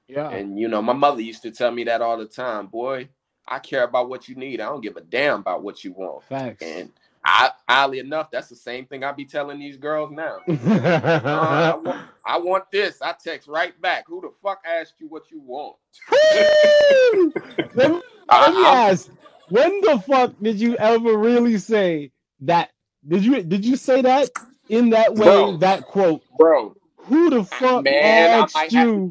[0.06, 0.30] Yeah.
[0.30, 3.08] And you know, my mother used to tell me that all the time, boy.
[3.50, 4.60] I care about what you need.
[4.60, 6.22] I don't give a damn about what you want.
[6.24, 6.62] Facts.
[6.62, 6.92] And
[7.24, 10.38] I, oddly enough, that's the same thing I be telling these girls now.
[10.48, 13.00] Uh, I, want, I want this.
[13.00, 14.04] I text right back.
[14.06, 15.76] Who the fuck asked you what you want?
[17.74, 19.08] let me, let me ask,
[19.48, 22.70] when the fuck did you ever really say that?
[23.06, 24.28] Did you did you say that
[24.68, 25.24] in that way?
[25.24, 25.56] Bro.
[25.58, 26.22] that quote.
[26.36, 29.10] Bro, Who the fuck man, asked you?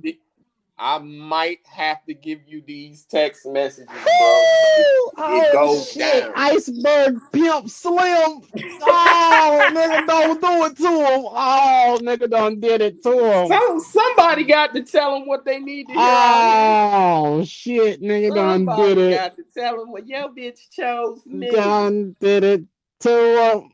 [0.79, 4.43] I might have to give you these text messages, bro.
[4.77, 5.11] Woo!
[5.17, 6.23] It goes shit.
[6.23, 6.33] down.
[6.35, 8.41] Iceberg pimp slim.
[8.83, 11.25] Oh, nigga, don't do it to him.
[11.25, 13.47] Oh, nigga, done did it to him.
[13.47, 16.01] Some, somebody got to tell him what they need to hear.
[16.03, 18.31] Oh shit, nigga, here.
[18.31, 19.15] done did it.
[19.15, 21.49] got to tell him what your bitch chose me.
[21.49, 22.63] Done did it
[22.99, 23.71] to him.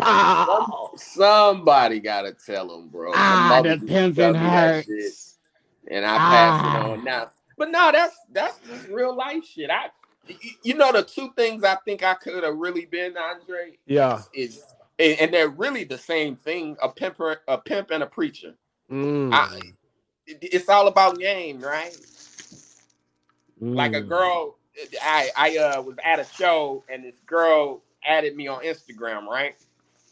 [0.00, 0.90] Oh.
[0.96, 3.12] Somebody got to tell him, bro.
[3.14, 4.96] Ah, the pimping me that shit.
[4.96, 5.25] hurts.
[5.90, 6.76] And I pass Ah.
[6.76, 7.30] it on now.
[7.58, 9.70] But no, that's that's just real life shit.
[9.70, 9.86] I,
[10.62, 14.22] you know, the two things I think I could have really been, Andre, Yeah.
[14.34, 14.62] is
[14.98, 17.18] and, and they're really the same thing: a pimp,
[17.48, 18.54] a pimp, and a preacher.
[18.90, 19.32] Mm.
[19.32, 19.58] I,
[20.26, 21.96] it- it's all about game, right?
[23.60, 24.08] Like a Mm.
[24.08, 24.58] girl,
[25.02, 29.56] I I uh, was at a show and this girl added me on Instagram, right?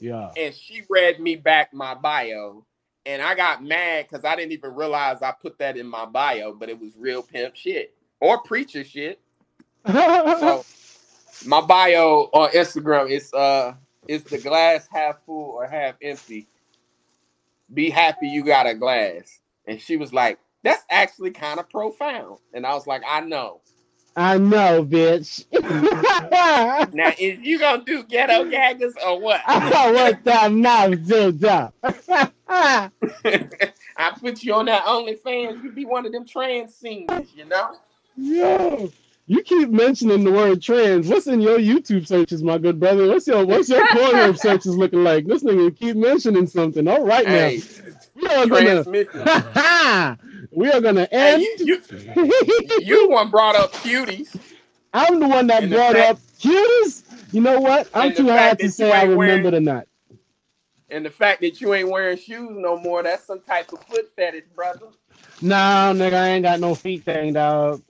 [0.01, 0.31] Yeah.
[0.37, 2.65] and she read me back my bio
[3.07, 6.53] and i got mad because i didn't even realize i put that in my bio
[6.53, 9.21] but it was real pimp shit or preacher shit.
[9.87, 10.64] So
[11.47, 13.75] my bio on instagram is uh
[14.09, 16.49] is the glass half full or half empty?
[17.73, 19.40] Be happy you got a glass.
[19.67, 22.38] And she was like that's actually kind of profound.
[22.55, 23.61] And i was like i know
[24.16, 25.44] I know, bitch.
[26.94, 31.72] now is you gonna do ghetto gaggers or what I want that mouth do that.
[32.48, 37.77] I put you on that OnlyFans, you be one of them trans singers, you know?
[38.16, 38.92] Yo,
[39.27, 41.09] you keep mentioning the word trans.
[41.09, 43.09] What's in your YouTube searches, my good brother?
[43.09, 45.27] What's your what's your Pornhub searches looking like?
[45.27, 46.87] This nigga keep mentioning something.
[46.89, 50.19] All right Hey, now, we are gonna
[50.53, 51.43] we are gonna Hey, end.
[51.61, 54.37] you, you, you the one brought up cuties.
[54.93, 57.03] I'm the one that And brought fact- up cuties.
[57.33, 57.89] You know what?
[57.95, 59.87] I'm too fact hard to say I ain't remember wearing- or not.
[60.91, 64.13] And the fact that you ain't wearing shoes no more, that's some type of foot
[64.15, 64.87] fetish, brother.
[65.43, 67.83] No, nigga, I ain't got no feet thing, dog.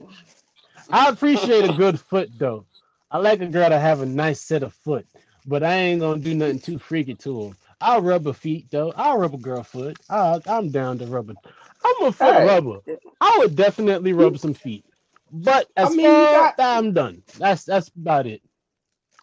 [0.90, 2.66] I appreciate a good foot though.
[3.10, 5.06] I like a girl to have a nice set of foot,
[5.46, 7.56] but I ain't gonna do nothing too freaky to them.
[7.80, 8.92] I'll rub a feet though.
[8.96, 9.98] I'll rub a girl foot.
[10.10, 11.36] i I'm down to rub it.
[11.84, 12.80] I'm a foot rubber.
[13.20, 14.84] I would definitely rub some feet,
[15.30, 16.78] but as I mean, far got...
[16.78, 17.22] I'm done.
[17.38, 18.42] That's that's about it.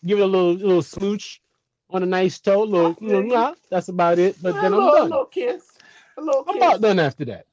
[0.06, 1.42] Give it a little little smooch
[1.90, 4.42] on a nice toe, little, little nah, that's about it.
[4.42, 5.10] But a then I'm little, done.
[5.10, 5.64] little kiss.
[6.18, 6.64] A little I'm kiss.
[6.64, 7.46] about done after that.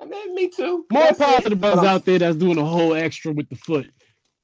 [0.00, 0.86] I mean, me too.
[0.90, 3.56] More That's power to the brothers out there that's doing a whole extra with the
[3.56, 3.90] foot.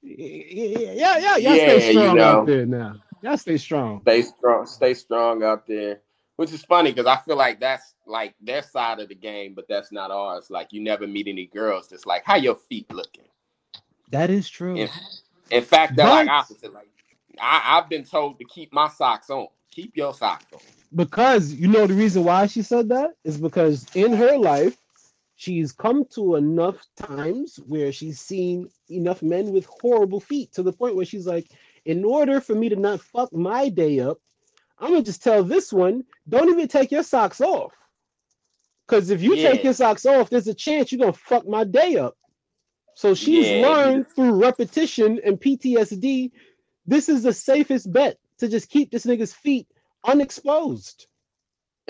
[0.02, 1.36] Yeah, yeah, yeah.
[1.36, 2.22] Y'all Yeah, stay you strong know.
[2.22, 2.94] out there now.
[3.22, 4.00] Y'all stay strong.
[4.02, 4.66] Stay strong.
[4.66, 6.00] Stay strong out there.
[6.36, 9.66] Which is funny because I feel like that's like their side of the game, but
[9.68, 10.48] that's not ours.
[10.48, 13.24] Like you never meet any girls that's like, how your feet looking?
[14.10, 14.76] That is true.
[14.76, 14.88] In,
[15.50, 16.72] in fact, they're like opposite.
[16.72, 16.88] Like
[17.38, 19.48] I, I've been told to keep my socks on.
[19.70, 20.60] Keep your socks on.
[20.94, 24.76] Because you know the reason why she said that is because in her life,
[25.40, 30.70] she's come to enough times where she's seen enough men with horrible feet to the
[30.70, 31.50] point where she's like,
[31.86, 34.18] in order for me to not fuck my day up,
[34.78, 37.72] I'm gonna just tell this one, don't even take your socks off.
[38.86, 39.68] Because if you take Yeah.
[39.68, 42.18] your socks off, there's a chance you're gonna fuck my day up.
[42.94, 46.32] So she's Yeah, learned through repetition and PTSD,
[46.84, 49.68] this is the safest bet to just keep this nigga's feet
[50.04, 51.06] unexposed.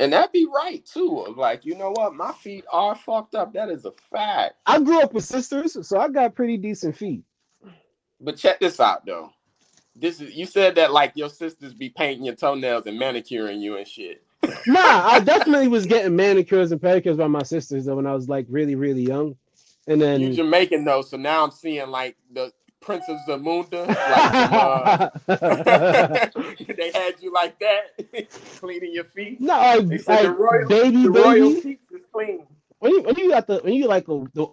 [0.00, 1.24] And that'd be right too.
[1.28, 2.14] Of Like, you know what?
[2.14, 3.52] My feet are fucked up.
[3.52, 4.54] That is a fact.
[4.64, 7.22] I grew up with sisters, so I got pretty decent feet.
[8.18, 9.30] But check this out though.
[9.94, 13.76] This is you said that like your sisters be painting your toenails and manicuring you
[13.76, 14.22] and shit.
[14.66, 18.26] Nah, I definitely was getting manicures and pedicures by my sisters though when I was
[18.26, 19.36] like really, really young.
[19.86, 23.86] And then you're Jamaican though, so now I'm seeing like the Prince of Zamunda.
[23.86, 25.10] Like uh,
[26.76, 29.40] they had you like that, cleaning your feet.
[29.40, 31.60] no, I, They said the royal, baby, the royal baby.
[31.60, 32.46] feet is clean.
[32.78, 34.48] When you when you got the when you like a, the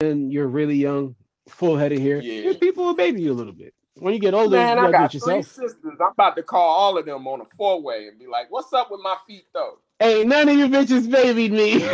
[0.00, 1.16] and you're really young,
[1.48, 2.52] full head of hair, Yeah.
[2.60, 3.72] people will baby you a little bit.
[3.98, 5.46] When you get older, Man, you I got three yourself.
[5.46, 5.98] sisters.
[6.00, 8.72] I'm about to call all of them on a four way and be like, "What's
[8.74, 11.88] up with my feet though?" Ain't none of you bitches babied me.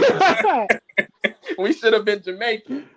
[1.59, 2.89] we should have been Jamaican.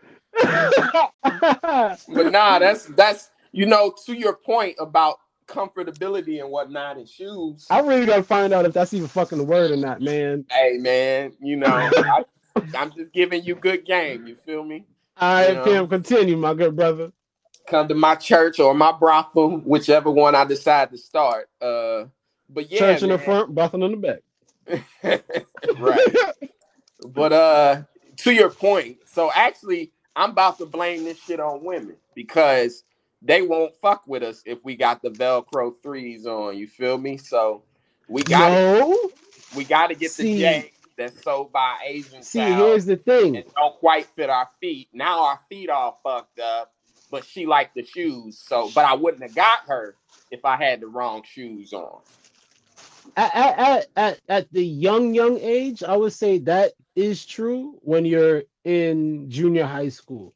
[0.41, 5.17] But nah, that's that's you know to your point about
[5.47, 7.67] comfortability and whatnot in shoes.
[7.69, 10.45] I really gotta find out if that's even fucking a word or not, man.
[10.49, 12.23] Hey man, you know I,
[12.77, 14.27] I'm just giving you good game.
[14.27, 14.85] You feel me?
[15.17, 15.87] All right, You know.
[15.87, 17.11] Continue, my good brother.
[17.67, 21.49] Come to my church or my brothel, whichever one I decide to start.
[21.61, 22.05] Uh,
[22.49, 25.21] but yeah, Church in the front, brothel in the back.
[25.79, 25.99] right.
[27.07, 27.83] But uh
[28.17, 32.83] to your point, so actually I'm about to blame this shit on women because
[33.21, 36.57] they won't fuck with us if we got the Velcro threes on.
[36.57, 37.17] You feel me?
[37.17, 37.63] So
[38.07, 39.11] we got to no.
[39.55, 43.35] we got to get See- the J that's sold by Asian See, here's the thing.
[43.35, 44.87] and don't quite fit our feet.
[44.93, 46.73] Now our feet all fucked up,
[47.11, 48.37] but she liked the shoes.
[48.39, 49.95] So, but I wouldn't have got her
[50.31, 51.99] if I had the wrong shoes on.
[53.17, 58.05] At, at, at, at the young, young age, I would say that is true when
[58.05, 60.33] you're in junior high school.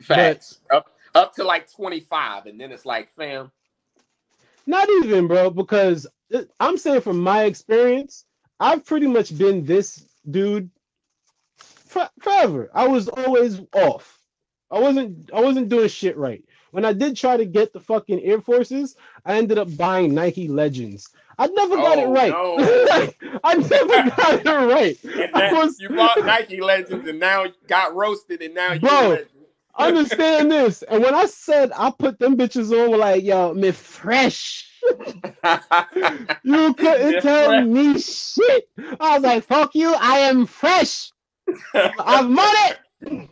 [0.00, 0.60] Facts.
[0.70, 3.50] up up to like 25, and then it's like, fam,
[4.66, 6.06] Not even, bro, because
[6.60, 8.24] I'm saying from my experience,
[8.60, 10.70] I've pretty much been this dude
[11.56, 12.70] for, forever.
[12.74, 14.18] I was always off.
[14.70, 16.42] I wasn't I wasn't doing shit right.
[16.72, 20.48] When I did try to get the fucking Air Forces, I ended up buying Nike
[20.48, 21.08] Legends.
[21.38, 22.30] I never got it Oh, right.
[22.30, 23.38] no.
[23.44, 24.98] I never got it right.
[25.34, 29.00] then was- you bought Nike Legends, and now you got roasted, and now Bro.
[29.02, 29.24] you're a.
[29.78, 30.82] Understand this.
[30.82, 34.68] And when I said I put them bitches on, we're like, yo, me fresh.
[36.42, 37.66] You couldn't Yeah, tell fresh.
[37.66, 38.68] me shit.
[39.00, 41.10] I was like, fuck you, I am fresh.
[41.74, 43.28] I've money.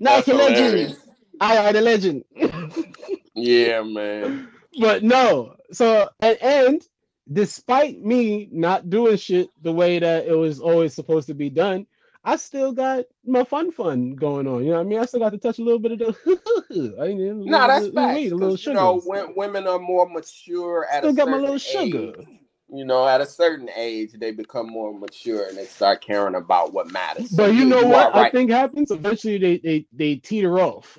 [0.00, 0.96] That's Nike legend.
[1.40, 1.40] Hilarious.
[1.40, 2.24] I are the legend.
[3.36, 4.48] Yeah, man.
[4.80, 5.56] but no.
[5.72, 6.88] So and, and
[7.32, 11.86] despite me not doing shit the way that it was always supposed to be done,
[12.24, 14.62] I still got my fun fun going on.
[14.64, 14.98] You know what I mean?
[15.00, 17.94] I still got to touch a little bit of the I mean, No, that's little,
[17.94, 18.14] facts.
[18.14, 21.26] weed, a little 'cause, You know, when women are more mature at Still a got
[21.28, 22.14] my certain little sugar.
[22.18, 22.26] age,
[22.70, 26.72] You know, at a certain age, they become more mature and they start caring about
[26.72, 27.30] what matters.
[27.30, 28.90] So But you know are what I think happens?
[28.90, 30.98] Eventually they, they they teeter off.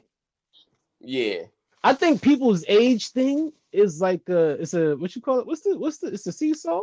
[1.06, 1.44] Yeah.
[1.84, 5.48] I think people's age thing is like uh it's a what you call it?
[5.48, 6.82] What's the what's the it's a seesaw?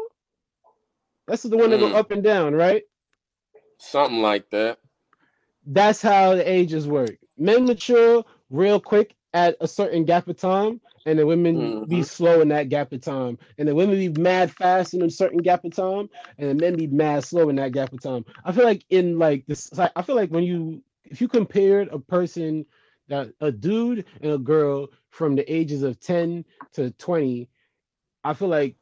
[1.26, 1.94] That's the one that go Mm.
[1.94, 2.84] up and down, right?
[3.78, 4.78] Something like that.
[5.66, 7.16] That's how the ages work.
[7.38, 12.04] Men mature real quick at a certain gap of time, and the women be Mhm.
[12.04, 13.38] slow in that gap of time.
[13.58, 16.08] And the women be mad fast in a certain gap of time,
[16.38, 18.24] and the men be mad slow in that gap of time.
[18.44, 21.88] I feel like in like this, like, I feel like when you if you compared
[21.88, 22.64] a person
[23.12, 27.48] that a dude and a girl from the ages of 10 to 20,
[28.24, 28.76] I feel like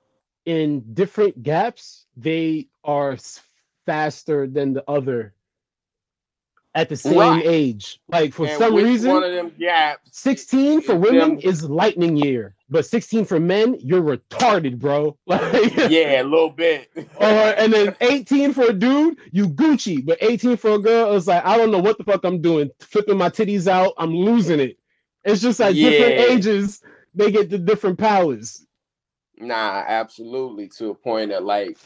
[0.46, 3.16] in different gaps, they are
[3.86, 5.34] faster than the other
[6.74, 7.44] at the same Right.
[7.44, 8.00] age.
[8.08, 12.16] Like for and some reason, one of them gaps 16 for women them- is lightning
[12.16, 15.16] year, but 16 for men, you're retarded, bro.
[15.26, 16.88] Like, yeah, a little bit.
[16.96, 21.26] or and then 18 for a dude, you Gucci, but 18 for a girl, it's
[21.26, 22.70] like I don't know what the fuck I'm doing.
[22.80, 24.78] Flipping my titties out, I'm losing it.
[25.24, 26.82] It's just like different ages,
[27.14, 28.66] they get the different powers.
[29.36, 30.68] Nah, absolutely.
[30.78, 31.76] To a point that like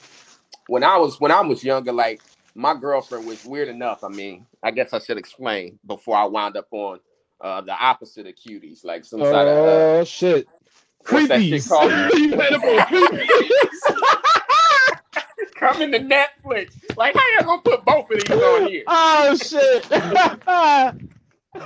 [0.68, 2.20] when I was when I was younger, like
[2.54, 4.04] my girlfriend was weird enough.
[4.04, 7.00] I mean, I guess I should explain before I wound up on
[7.40, 10.46] uh the opposite of cuties, like some sort of uh, Oh shit.
[11.08, 11.68] What's that Creepies.
[11.68, 11.98] called?
[12.14, 13.38] you end up creepies.
[15.56, 16.72] coming to Netflix.
[16.96, 18.84] Like, how you gonna put both of these on here?
[18.86, 19.86] oh shit.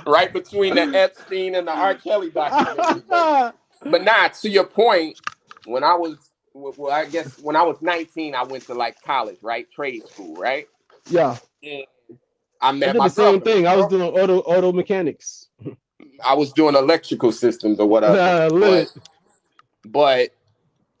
[0.05, 1.95] Right between the Epstein and the R.
[1.95, 3.03] Kelly documentary.
[3.09, 5.19] But, not nah, to your point,
[5.65, 9.37] when I was well, I guess when I was 19, I went to like college,
[9.41, 9.69] right?
[9.71, 10.67] Trade school, right?
[11.09, 11.85] yeah, And
[12.61, 13.43] I I met did my the same girlfriend.
[13.43, 13.67] thing.
[13.67, 15.47] I was doing auto auto mechanics.
[16.23, 18.17] I was doing electrical systems or whatever.
[18.17, 18.89] Nah, lit.
[18.95, 19.09] but,
[19.85, 20.31] but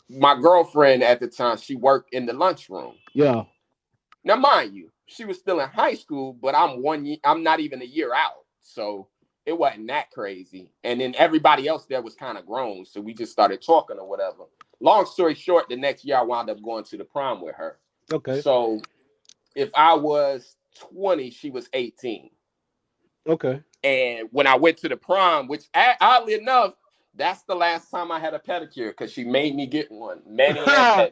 [0.09, 2.95] my girlfriend at the time, she worked in the lunchroom.
[3.13, 3.43] Yeah.
[4.23, 7.59] Now, mind you, she was still in high school, but I'm one year, I'm not
[7.59, 8.45] even a year out.
[8.61, 9.07] So
[9.45, 10.71] it wasn't that crazy.
[10.83, 12.85] And then everybody else there was kind of grown.
[12.85, 14.43] So we just started talking or whatever.
[14.79, 17.79] Long story short, the next year I wound up going to the prom with her.
[18.11, 18.41] Okay.
[18.41, 18.81] So
[19.55, 20.55] if I was
[20.93, 22.29] 20, she was 18.
[23.27, 23.61] Okay.
[23.83, 26.73] And when I went to the prom, which oddly enough,
[27.19, 30.59] that's the last time I had a pedicure because she made me get one, many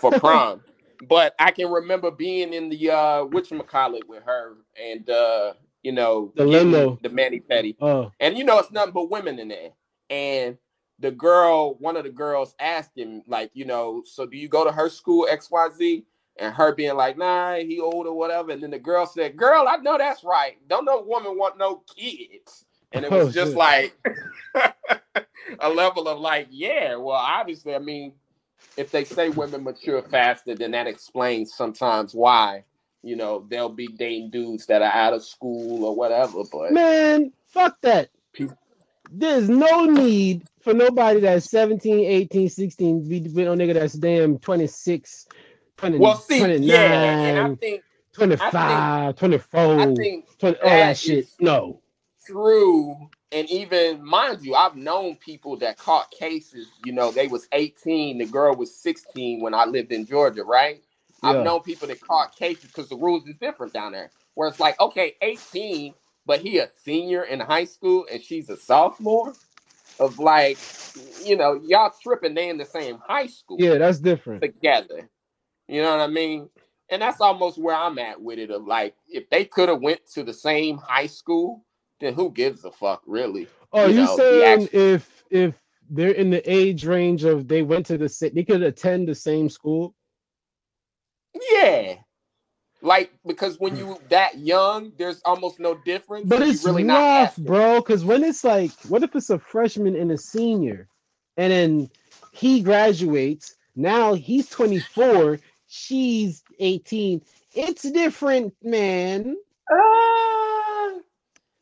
[0.00, 0.62] for prom.
[1.06, 6.32] But I can remember being in the uh whatchamacallit with her and uh, you know,
[6.36, 6.98] The limo.
[7.02, 7.76] the mani petty.
[7.80, 8.10] Oh.
[8.20, 9.70] And you know, it's nothing but women in there.
[10.08, 10.56] And
[11.00, 14.64] the girl, one of the girls asked him, like, you know, so do you go
[14.64, 16.04] to her school, XYZ?
[16.36, 18.50] and her being like, nah, he old or whatever.
[18.50, 20.56] And then the girl said, Girl, I know that's right.
[20.68, 22.64] Don't no woman want no kids.
[22.92, 23.56] And it was Oh, just shit.
[23.56, 23.94] like
[25.60, 28.12] a level of like, yeah, well, obviously, I mean,
[28.76, 32.64] if they say women mature faster, then that explains sometimes why,
[33.02, 36.42] you know, they'll be dating dudes that are out of school or whatever.
[36.50, 38.10] But Man, fuck that.
[39.12, 43.94] There's no need for nobody that's 17, 18, 16 to be with no nigga that's
[43.94, 45.26] damn 26,
[45.76, 47.82] 20, well, see, 29, yeah, and I think
[48.14, 51.18] 25, 24, I think 20, all that that shit.
[51.20, 51.80] is- No.
[52.26, 52.96] Through
[53.32, 58.18] and even mind you i've known people that caught cases you know they was 18
[58.18, 60.82] the girl was 16 when i lived in georgia right
[61.22, 61.30] Yeah.
[61.30, 64.60] i've known people that caught cases because the rules is different down there where it's
[64.60, 65.94] like okay 18
[66.26, 69.36] but he a senior in high school and she's a sophomore
[69.98, 70.62] of like
[70.94, 74.42] you know y'all tripping they in the same high school Yeah, that's different.
[74.42, 75.10] together.
[75.68, 76.48] You know what I mean?
[76.90, 78.50] And that's almost where I'm at with it.
[78.50, 81.64] Of like, if they could have went to the same high school,
[82.00, 83.48] then who gives a fuck, really?
[83.72, 85.54] Oh, you you, know, saying act- if if
[85.90, 89.14] they're in the age range of they went to the sa- they could attend the
[89.14, 89.94] same school?
[91.52, 91.96] Yeah.
[92.82, 96.28] Like because when you that young, there's almost no difference.
[96.28, 97.80] But it's really not rough, bro.
[97.80, 100.88] Because when it's like, what if it's a freshman and a senior,
[101.38, 101.90] and then
[102.32, 103.56] he graduates?
[103.74, 107.22] Now he's 24, she's 18.
[107.54, 109.36] It's different, man.
[109.72, 110.13] Uh,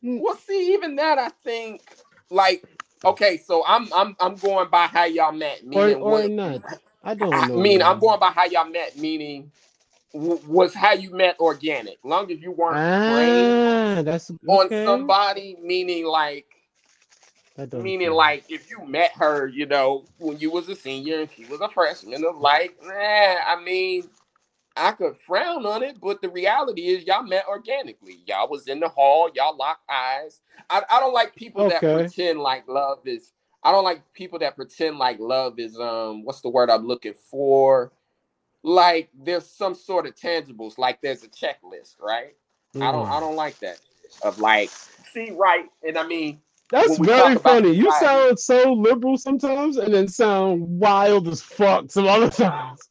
[0.03, 1.83] well, see, even that, I think,
[2.31, 2.65] like,
[3.05, 6.61] okay, so I'm I'm I'm going by how y'all met, Or meaning or what- not.
[7.03, 7.61] I don't I know.
[7.61, 9.51] mean, I'm going by how y'all met, meaning
[10.13, 11.97] w- was how you met organic.
[12.03, 14.77] Long as you weren't Ah, that's on okay.
[14.83, 16.47] somebody, meaning like,
[17.75, 21.45] meaning like, if you met her, you know, when you was a senior and she
[21.45, 24.09] was a freshman, of like, nah, I mean,
[24.75, 28.23] I could frown on it, but the reality is, y'all met organically.
[28.25, 30.41] Y'all was in the hall, y'all locked eyes.
[30.69, 33.33] I, I don't like people that pretend like love is.
[33.63, 37.13] I don't like people that pretend like love is um what's the word I'm looking
[37.13, 37.91] for?
[38.63, 42.35] Like there's some sort of tangibles, like there's a checklist, right?
[42.81, 43.11] I don't Mm.
[43.11, 43.79] I don't like that.
[44.23, 44.69] Of like,
[45.11, 47.71] see right, and I mean, That's very funny.
[47.71, 52.89] You sound so liberal sometimes, and then sound wild as fuck some other times.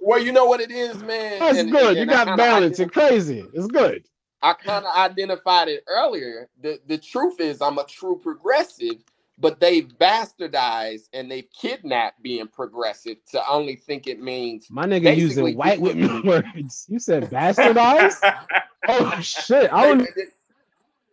[0.00, 1.38] Well, you know what it is, man.
[1.38, 1.96] That's and- good.
[1.96, 2.78] and you I got balance.
[2.78, 3.44] You're crazy.
[3.52, 4.04] It's good.
[4.42, 6.48] I kind of identified it earlier.
[6.62, 9.02] The the truth is I'm a true progressive,
[9.36, 15.16] but they've bastardized and they've kidnapped being progressive to only think it means My nigga
[15.16, 16.86] using white women words.
[16.88, 18.18] You said bastardized?
[18.88, 19.72] oh shit!
[19.72, 20.06] I They-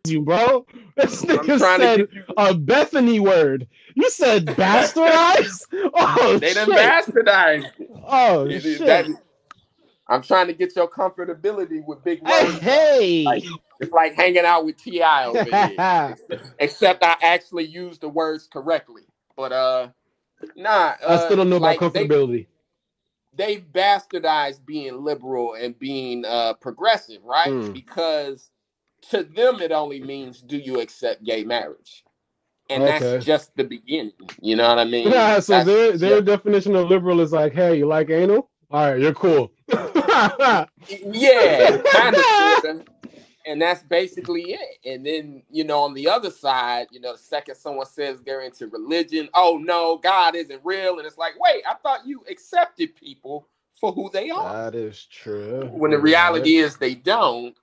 [0.10, 0.66] you, bro.
[0.96, 3.68] This I'm nigga trying said a Bethany word.
[3.96, 5.66] You said bastardized?
[5.94, 6.78] Oh They done shit!
[6.78, 7.66] bastardized.
[8.08, 8.80] Oh It shit!
[8.86, 9.08] that-
[10.08, 12.60] I'm trying to get your comfortability with big Hey, words.
[12.60, 13.24] hey!
[13.24, 13.44] Like,
[13.80, 16.16] It's like hanging out with Ti over here.
[16.60, 19.02] Except I actually used the words correctly.
[19.36, 19.88] But uh,
[20.56, 20.94] nah.
[21.02, 22.48] I uh, still don't know like, about they- comfortability.
[23.34, 27.50] they've bastardized being liberal and being uh progressive, right?
[27.50, 27.74] Mm.
[27.74, 28.52] Because
[29.12, 32.04] to them it only means do you accept gay marriage?
[32.70, 33.00] And Okay.
[33.00, 34.14] that's just the beginning.
[34.42, 35.12] You know what I mean?
[35.12, 38.50] Yeah, so That's their their definition of liberal is like, hey, you like anal?
[38.72, 39.52] All right, you're cool.
[40.90, 42.86] yeah, kind of.
[43.48, 44.80] And that's basically it.
[44.86, 48.42] And then, you know, on the other side, you know, the second someone says they're
[48.42, 50.98] into religion, oh no, God isn't real.
[50.98, 53.48] And it's like, wait, I thought you accepted people
[53.80, 54.52] for who they are.
[54.72, 55.68] that is true.
[55.74, 57.56] when the reality is they don't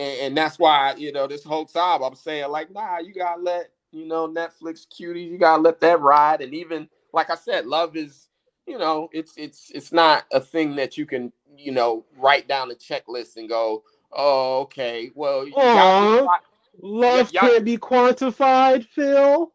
[0.00, 3.40] and, and that's why you know this whole time i'm saying like nah you gotta
[3.40, 7.66] let you know netflix cuties you gotta let that ride and even like i said
[7.66, 8.28] love is
[8.66, 12.70] you know it's it's it's not a thing that you can you know write down
[12.70, 13.82] a checklist and go
[14.12, 16.38] oh okay well y'all Aw.
[16.82, 19.52] love y'all- can't be quantified, Phil.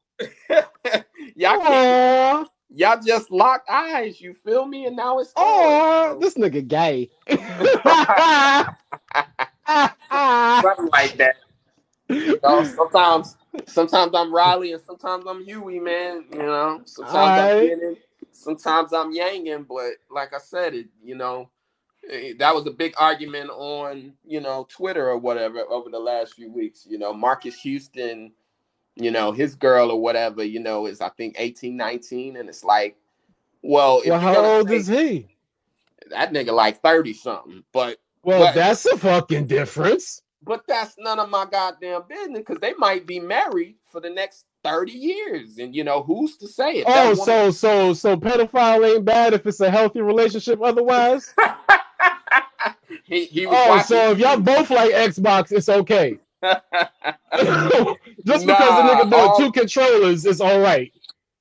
[1.36, 6.66] y'all, can't, y'all just locked eyes you feel me and now it's oh, this nigga
[6.66, 7.10] gay.
[10.62, 11.36] something like that
[12.10, 13.38] You know, sometimes
[13.68, 16.26] sometimes I'm Riley and sometimes I'm Huey, man.
[16.32, 17.60] You know, sometimes I'm Aight.
[17.60, 17.98] Kenan,
[18.32, 21.50] sometimes I'm Yangin, but like I said, it you know,
[22.12, 26.36] eh, that was a big argument on you know Twitter or whatever over the last
[26.36, 26.86] few weeks.
[26.90, 28.34] You know, Marcus Houston,
[28.96, 32.64] you know, his girl or whatever, you know, is I think 18, 19, and it's
[32.64, 32.98] like,
[33.64, 35.28] well, well, how old say- is he?
[36.12, 40.22] that nigga like 30 something, but Well, But- that's a fucking difference.
[40.42, 44.46] But that's none of my goddamn business because they might be married for the next
[44.64, 45.58] 30 years.
[45.58, 46.86] And you know, who's to say it?
[46.88, 51.34] Oh, so so so pedophile ain't bad if it's a healthy relationship otherwise.
[53.06, 56.20] he, he was Oh, so if y'all both like Xbox, it's okay.
[56.44, 56.62] Just
[58.46, 60.92] because the nigga bought all- two controllers, it's all right.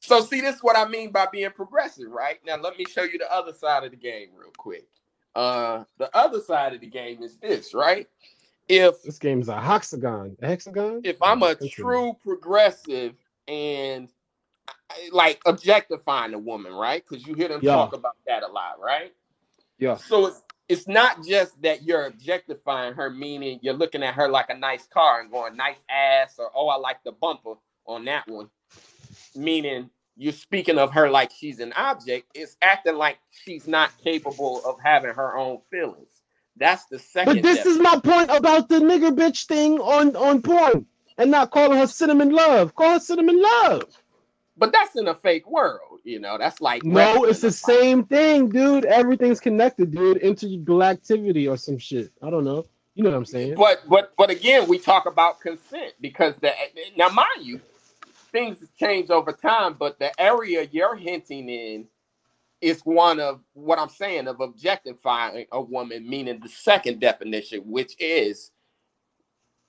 [0.01, 2.39] So see, this is what I mean by being progressive, right?
[2.47, 4.87] Now let me show you the other side of the game real quick.
[5.35, 8.09] Uh the other side of the game is this, right?
[8.69, 10.37] If This game's a hexagon.
[10.43, 11.01] A hexagon?
[11.05, 13.15] if I'm a true progressive
[13.47, 14.09] and
[15.13, 17.05] like objectifying a woman, right?
[17.07, 17.73] Because you hear them Yeah.
[17.75, 19.13] talk about that a lot, right?
[19.79, 19.97] Yeah.
[19.97, 24.49] So it's it's not just that you're objectifying her, meaning you're looking at her like
[24.49, 27.55] a nice car and going nice ass, or oh, I like the bumper
[27.87, 28.49] on that one.
[29.37, 32.31] Meaning you're speaking of her like she's an object.
[32.35, 36.11] It's acting like she's not capable of having her own feelings.
[36.57, 37.37] That's the second.
[37.37, 37.67] But this step.
[37.67, 40.87] is my point about the nigger bitch thing on on porn
[41.19, 42.75] and not calling her Sinnamon Love.
[42.75, 43.85] Call her Sinnamon Love.
[44.57, 46.39] but that's in a fake world, you know.
[46.39, 48.85] That's like No, it's the same thing, dude.
[48.85, 50.23] Everything's connected, dude.
[50.23, 52.13] Intergalactivity or some shit.
[52.23, 52.67] I don't know.
[52.95, 53.57] You know what I'm saying?
[53.57, 56.53] But but but again, we talk about consent because the
[56.97, 57.61] now mind you,
[58.35, 61.87] things change over time, but the area you're hinting in
[62.61, 67.95] is one of what I'm saying of objectifying a woman, meaning the second definition, which
[68.01, 68.53] is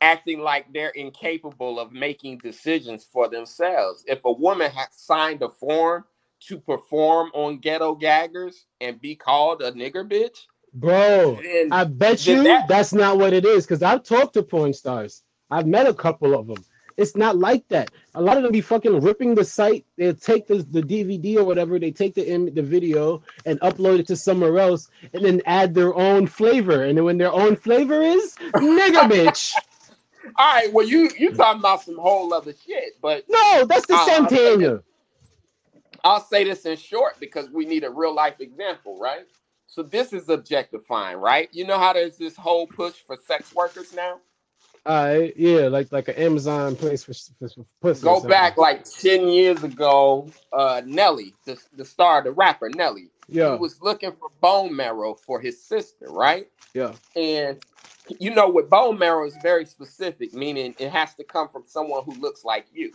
[0.02, 4.04] acting like they're incapable of making decisions for themselves.
[4.08, 6.06] If a woman has signed a form
[6.48, 10.40] to perform on ghetto gaggers and be called a nigger bitch,
[10.74, 11.40] Bro,
[11.72, 15.24] I bet you that- that's not what it is because I've talked to porn stars.
[15.52, 16.64] I've met a couple of them.
[16.98, 17.92] It's not like that.
[18.16, 19.86] A lot of them be fucking ripping the site.
[19.98, 24.00] They'll take the, the DVD or whatever, they take the Im- the video and upload
[24.00, 26.86] it to somewhere else and then add their own flavor.
[26.86, 29.54] And then when their own flavor is nigga bitch.
[30.38, 33.98] all right, well you you talking about some whole other shit, but No, that's the
[34.06, 34.66] same thing.
[34.66, 34.84] I'll say
[36.06, 39.26] I'll say this in short because we need a real life example, right?
[39.68, 41.50] So this is objectifying, right?
[41.52, 44.20] You know how there's this whole push for sex workers now?
[44.86, 48.04] Uh, yeah, like like an Amazon place for, for, for pussy.
[48.04, 53.54] Go back like 10 years ago, uh Nelly, the, the star, the rapper Nelly, Yeah,
[53.54, 56.48] he was looking for bone marrow for his sister, right?
[56.74, 56.94] yeah.
[57.16, 57.64] And
[58.20, 62.04] you know, with bone marrow is very specific, meaning it has to come from someone
[62.06, 62.94] who looks like you.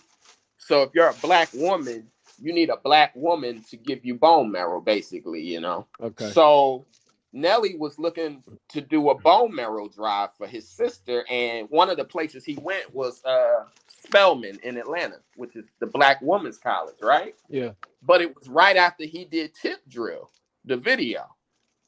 [0.58, 2.06] So if you're a black woman,
[2.40, 5.86] you need a black woman to give you bone marrow, basically, you know.
[6.00, 6.30] Okay.
[6.30, 6.86] So
[7.32, 11.96] Nelly was looking to do a bone marrow drive for his sister, and one of
[11.96, 16.96] the places he went was uh Spelman in Atlanta, which is the black woman's college,
[17.02, 17.34] right?
[17.48, 17.70] Yeah.
[18.02, 20.30] But it was right after he did Tip Drill,
[20.64, 21.26] the video.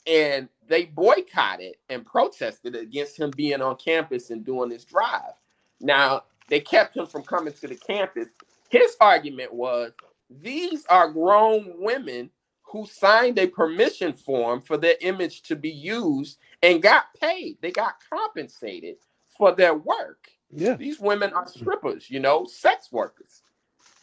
[0.06, 5.32] And they boycotted and protested against him being on campus and doing this drive.
[5.80, 8.28] Now, they kept him from coming to the campus.
[8.68, 9.92] His argument was
[10.28, 12.30] these are grown women
[12.72, 17.58] who signed a permission form for their image to be used and got paid.
[17.60, 18.96] They got compensated
[19.36, 20.28] for their work.
[20.50, 20.74] Yeah.
[20.74, 23.42] These women are strippers, you know, sex workers.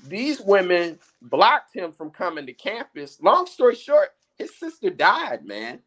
[0.07, 3.20] These women blocked him from coming to campus.
[3.22, 5.80] Long story short, his sister died, man,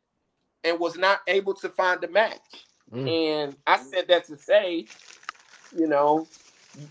[0.64, 2.66] and was not able to find a match.
[2.93, 3.09] Mm.
[3.09, 4.87] And I said that to say,
[5.76, 6.26] you know,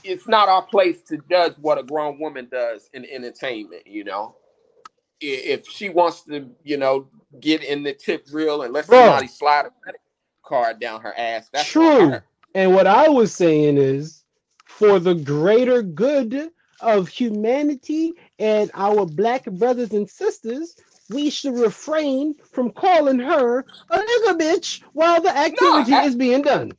[0.04, 4.38] it's not our place to judge what a grown woman does in entertainment, you know.
[5.22, 7.08] If she wants to, you know,
[7.40, 9.00] get in the tip drill and let Bro.
[9.04, 10.02] somebody slide a credit
[10.44, 12.16] card down her ass, that's True.
[12.56, 14.24] And what I was saying is
[14.66, 16.50] for the greater good
[16.82, 20.76] of humanity and our black brothers and sisters,
[21.10, 23.60] we should refrain from calling her
[23.90, 26.72] a nigga bitch while the activity is being done.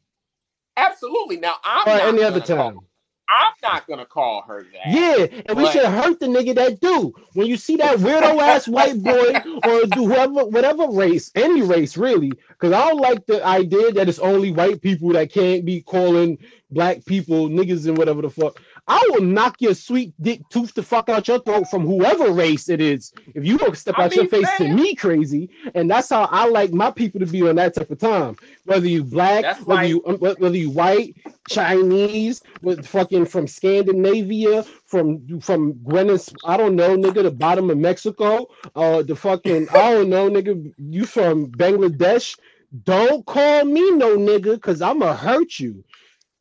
[0.76, 1.36] Absolutely.
[1.36, 2.80] Now I'm Or not any other gonna call- time.
[3.28, 4.86] I'm not gonna call her that.
[4.86, 7.14] Yeah, and we should hurt the nigga that do.
[7.32, 9.32] When you see that weirdo ass white boy
[9.64, 14.08] or do whoever, whatever race, any race really, because I don't like the idea that
[14.08, 16.38] it's only white people that can't be calling
[16.70, 18.60] black people niggas and whatever the fuck.
[18.88, 22.68] I will knock your sweet dick tooth the fuck out your throat from whoever race
[22.68, 25.50] it is if you don't step I out your mean, face to me crazy.
[25.74, 28.36] And that's how I like my people to be on that type of time.
[28.64, 31.14] Whether you black, That's whether like- you um, whether you white,
[31.48, 37.78] Chinese, with fucking from Scandinavia, from from Greenwich, I don't know, nigga, the bottom of
[37.78, 42.38] Mexico, uh, the fucking I don't know, nigga, you from Bangladesh.
[42.84, 45.84] Don't call me no nigga, cause I'ma hurt you.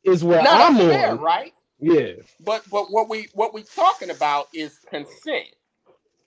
[0.02, 1.18] Is where No, I'm fair, on.
[1.20, 1.52] right?
[1.82, 5.48] Yeah, But but what we what we talking about is consent.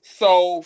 [0.02, 0.66] So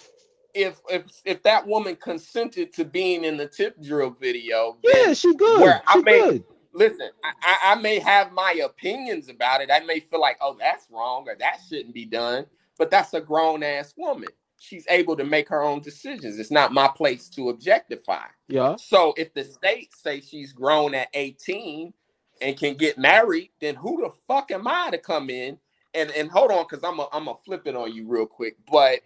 [0.56, 5.36] if if if that woman consented to being in the tip drill video, yeah, she
[5.36, 5.62] good.
[5.62, 6.46] Where I may- good.
[6.74, 9.72] listen, I, I- I may have my opinions about it.
[9.72, 12.48] I may feel like, oh, that's wrong or that shouldn't be done.
[12.78, 14.30] But that's a grown ass woman.
[14.60, 16.40] she's able to make her own decisions.
[16.40, 18.26] It's not my place to objectify.
[18.50, 18.76] Yeah.
[18.78, 21.94] So if the state say she's grown at 18
[22.42, 25.58] and can get married, then who the fuck am I to come in
[25.94, 28.58] and and hold on because I'm a, I'm gonna flip it on you real quick.
[28.72, 29.00] But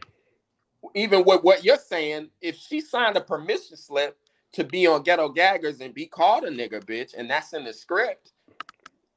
[0.96, 4.18] even with what you're saying, if she signed a permission slip
[4.54, 7.74] to be on ghetto gaggers and be called a nigger bitch, and that's in the
[7.74, 8.34] script,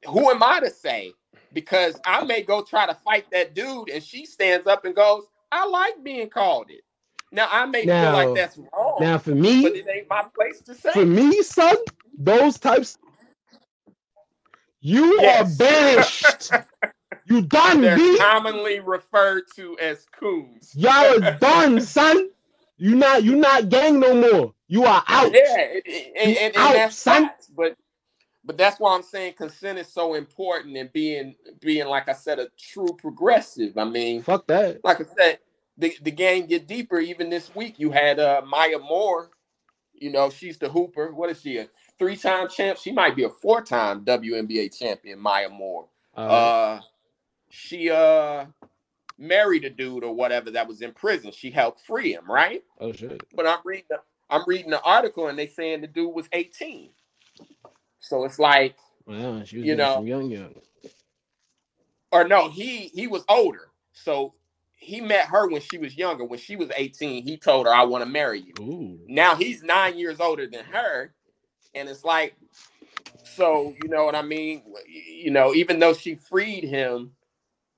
[0.07, 1.13] who am I to say?
[1.53, 5.25] Because I may go try to fight that dude, and she stands up and goes,
[5.51, 6.81] I like being called it.
[7.31, 10.23] Now I may Now- feel like that's wrong, Now for me, but it ain't my
[10.33, 10.91] place to say.
[10.93, 11.75] for me, son,
[12.17, 12.97] those types,
[14.81, 15.53] you Yes.
[15.53, 16.51] are banished.
[17.25, 18.17] you done, They're B.
[18.19, 20.73] commonly referred to as coons.
[20.75, 22.29] Y'all are done, son.
[22.77, 24.53] You not you not gang no more.
[24.67, 25.33] You are out.
[25.33, 27.27] Yeah, and, and, and, and out, that's son.
[27.27, 27.75] facts, but
[28.45, 32.39] but that's why I'm saying consent is so important and being being like I said
[32.39, 33.77] a true progressive.
[33.77, 34.83] I mean, Fuck that.
[34.83, 35.39] like I said,
[35.77, 36.99] the, the game get deeper.
[36.99, 39.31] Even this week, you had uh, Maya Moore.
[40.01, 41.13] You know, she's the hooper.
[41.13, 41.57] What is she?
[41.59, 41.69] A
[41.99, 42.79] three-time champ?
[42.79, 45.19] She might be a four-time WNBA champion.
[45.19, 45.87] Maya Moore.
[46.15, 46.81] Uh, Uh,
[47.49, 48.45] she uh
[49.19, 51.31] married a dude or whatever that was in prison.
[51.31, 52.63] She helped free him, right?
[52.79, 53.21] oh shit.
[53.35, 56.91] But I'm reading the I'm reading the article and they saying the dude was 18.
[57.99, 58.75] So it's like,
[59.07, 60.55] Wow, she was You know, young, young.
[62.11, 63.69] or no, he he was older.
[63.93, 64.35] So
[64.77, 66.23] he met her when she was younger.
[66.23, 68.53] When she was 18, he told her, I want to marry you.
[68.59, 68.99] Ooh.
[69.07, 71.13] Now he's nine years older than her.
[71.73, 72.35] And it's like,
[73.23, 74.63] so you know what I mean?
[74.87, 77.11] You know, even though she freed him,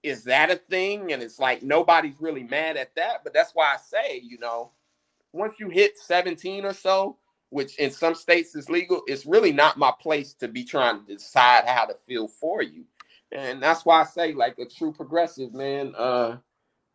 [0.04, 1.12] is that a thing?
[1.14, 3.24] And it's like nobody's really mad at that.
[3.24, 4.72] But that's why I say, you know,
[5.34, 7.18] once you hit 17 or so,
[7.50, 11.14] which in some states is legal, it's really not my place to be trying to
[11.16, 12.84] decide how to feel for you.
[13.32, 16.38] And that's why I say, like a true progressive, man, uh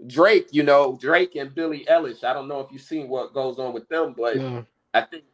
[0.07, 2.25] Drake, you know, Drake and Billie Ellis.
[2.25, 4.63] I don't know if you've seen what goes on with them, but Yeah.
[4.93, 5.25] I think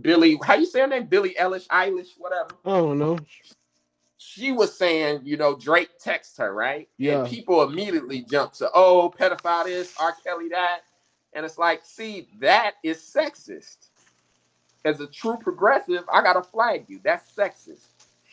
[0.00, 1.06] Billie, how you say her name?
[1.06, 2.50] Billie Eilish, Eilish, whatever.
[2.64, 3.18] I don't know.
[4.18, 6.88] She was saying, you know, Drake texts her, right?
[6.98, 7.20] Yeah.
[7.20, 10.14] And people immediately jump to, oh, pedophile this, R.
[10.24, 10.80] Kelly that.
[11.32, 13.88] And it's like, see, that is sexist.
[14.84, 17.00] As a true progressive, I gotta flag you.
[17.02, 17.86] That's sexist.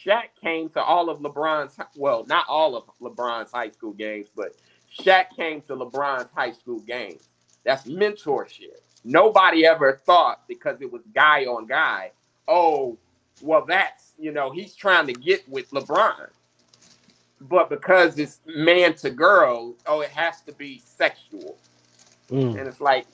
[0.05, 4.55] Shaq came to all of LeBron's, well, not all of LeBron's high school games, but
[4.99, 7.23] Shaq came to LeBron's high school games.
[7.63, 8.77] That's mentorship.
[9.03, 12.11] Nobody ever thought because it was guy on guy,
[12.47, 12.97] oh,
[13.41, 16.29] well, that's, you know, he's trying to get with LeBron.
[17.41, 21.57] But because it's man to girl, oh, it has to be sexual.
[22.29, 22.57] Mm.
[22.57, 23.05] And it's like,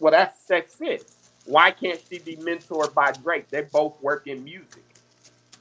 [0.00, 1.14] well, that's sexist.
[1.46, 3.48] Why can't she be mentored by Drake?
[3.48, 4.84] They both work in music.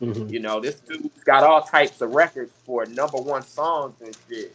[0.02, 0.30] Mhm.
[0.30, 4.54] You know, this dude's got all types of records for number one songs and shit.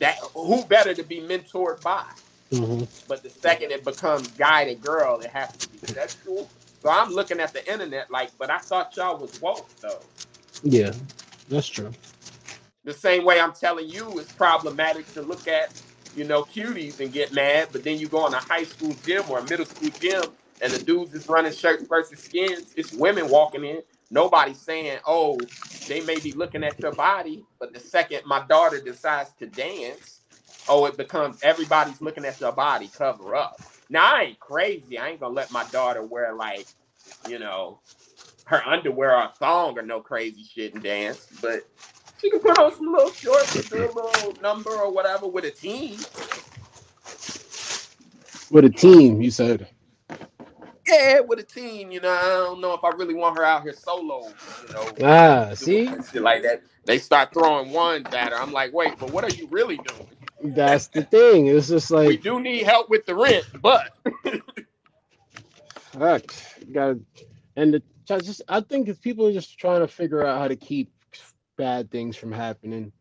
[0.00, 2.04] That who better to be mentored by?
[2.50, 2.88] Mhm.
[3.06, 6.50] But the second it becomes guy to girl, it has to be sexual.
[6.82, 10.00] So I'm looking at the internet like, but I thought y'all was woke though.
[10.62, 10.92] Yeah,
[11.48, 11.92] that's true.
[12.84, 15.70] The same way I'm telling you it's problematic to look at,
[16.16, 19.24] you know, cuties and get mad, but then you go in a high school gym
[19.28, 20.22] or a middle school gym
[20.62, 22.72] and the dudes is running shirts versus skins.
[22.76, 23.82] It's women walking in.
[24.10, 25.50] Nobody's saying, oh,
[25.88, 30.22] they may be looking at your body, but the second my daughter decides to dance,
[30.68, 33.60] oh, it becomes everybody's looking at your body, cover up.
[33.90, 34.98] Now I ain't crazy.
[34.98, 36.68] I ain't gonna let my daughter wear like,
[37.24, 37.80] you know,
[38.46, 41.68] her underwear or thong or no crazy shit and dance, but
[42.16, 45.50] she can put on some little shorts do a little number or whatever with a
[45.52, 46.06] team.
[48.50, 49.68] With a team, you said.
[50.90, 53.62] Yeah, with a team, you know, I don't know if I really want her out
[53.62, 54.28] here solo,
[54.62, 54.94] you know.
[55.02, 56.62] Ah, see, shit like that.
[56.86, 58.38] They start throwing ones at her.
[58.38, 60.08] I'm like, wait, but what are you really doing?
[60.42, 61.48] that's the thing.
[61.48, 63.90] It's just like we do need help with the rent, but
[65.78, 66.24] fuck,
[66.72, 67.00] gotta,
[67.56, 70.48] and the I just I think it's people are just trying to figure out how
[70.48, 70.92] to keep
[71.56, 72.92] bad things from happening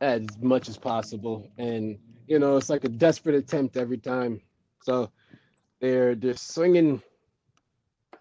[0.00, 4.40] as much as possible, and you know, it's like a desperate attempt every time.
[4.82, 5.10] So
[5.80, 7.02] they're they're swinging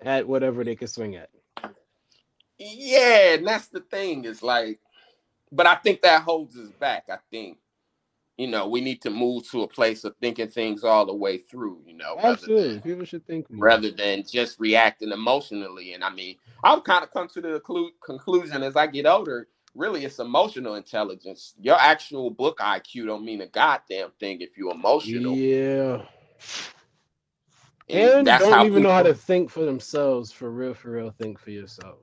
[0.01, 1.29] at whatever they can swing at.
[2.57, 4.25] yeah, and that's the thing.
[4.25, 4.79] Is like,
[5.51, 7.05] but I think that holds us back.
[7.09, 7.57] I think,
[8.37, 11.37] you know, we need to move to a place of thinking things all the way
[11.37, 11.81] through.
[11.85, 13.65] You know, Absolutely, than- people should think more.
[13.67, 15.93] rather than just reacting emotionally.
[15.93, 19.47] And I mean, I've kind of come to the clu- conclusion as I get older,
[19.75, 21.53] really it's emotional intelligence.
[21.61, 25.35] Your actual book IQ don't mean a goddamn thing if you're emotional.
[25.35, 26.03] Yeah.
[27.89, 31.39] And and don't even know how to think for themselves for real for real think
[31.39, 31.99] for yourself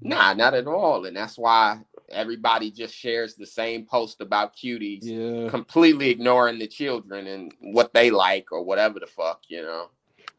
[0.00, 1.06] Nah, not at all.
[1.06, 1.80] And that's why
[2.10, 5.48] everybody just shares the same post about cuties, Yeah.
[5.50, 9.90] completely ignoring the children and what they like or whatever the fuck, you know.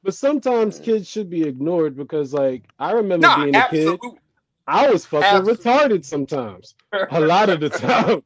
[0.01, 0.83] But sometimes Mm.
[0.85, 3.99] kids should be ignored because, like, I remember Nah, being a kid.
[4.67, 5.55] I was fucking Absolutely.
[5.65, 6.75] retarded sometimes.
[7.11, 8.23] A lot of the time.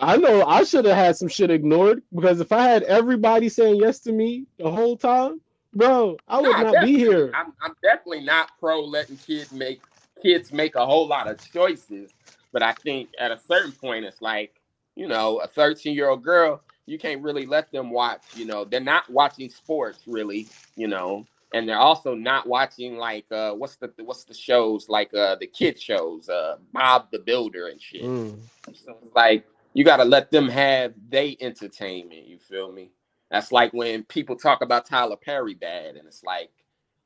[0.00, 3.76] I know I should have had some shit ignored because if I had everybody saying
[3.76, 5.40] yes to me the whole time,
[5.74, 7.32] bro, I would Nah, not be here.
[7.34, 9.80] I'm, I'm definitely not pro letting kids make
[10.22, 12.10] kids make a whole lot of choices,
[12.52, 14.60] but I think at a certain point it's like,
[14.96, 18.64] you know, a 13 year old girl, you can't really let them watch, you know,
[18.64, 23.76] they're not watching sports really, you know, and they're also not watching like uh what's
[23.76, 28.02] the what's the shows like uh the kid shows, uh Bob the Builder and shit.
[28.02, 28.38] Mm.
[28.72, 32.26] So it's like you got to let them have they entertainment.
[32.26, 32.90] You feel me?
[33.34, 36.50] That's like when people talk about Tyler Perry bad, and it's like,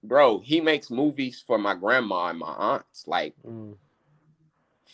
[0.03, 3.07] bro, he makes movies for my grandma and my aunts.
[3.09, 3.77] Like Mm.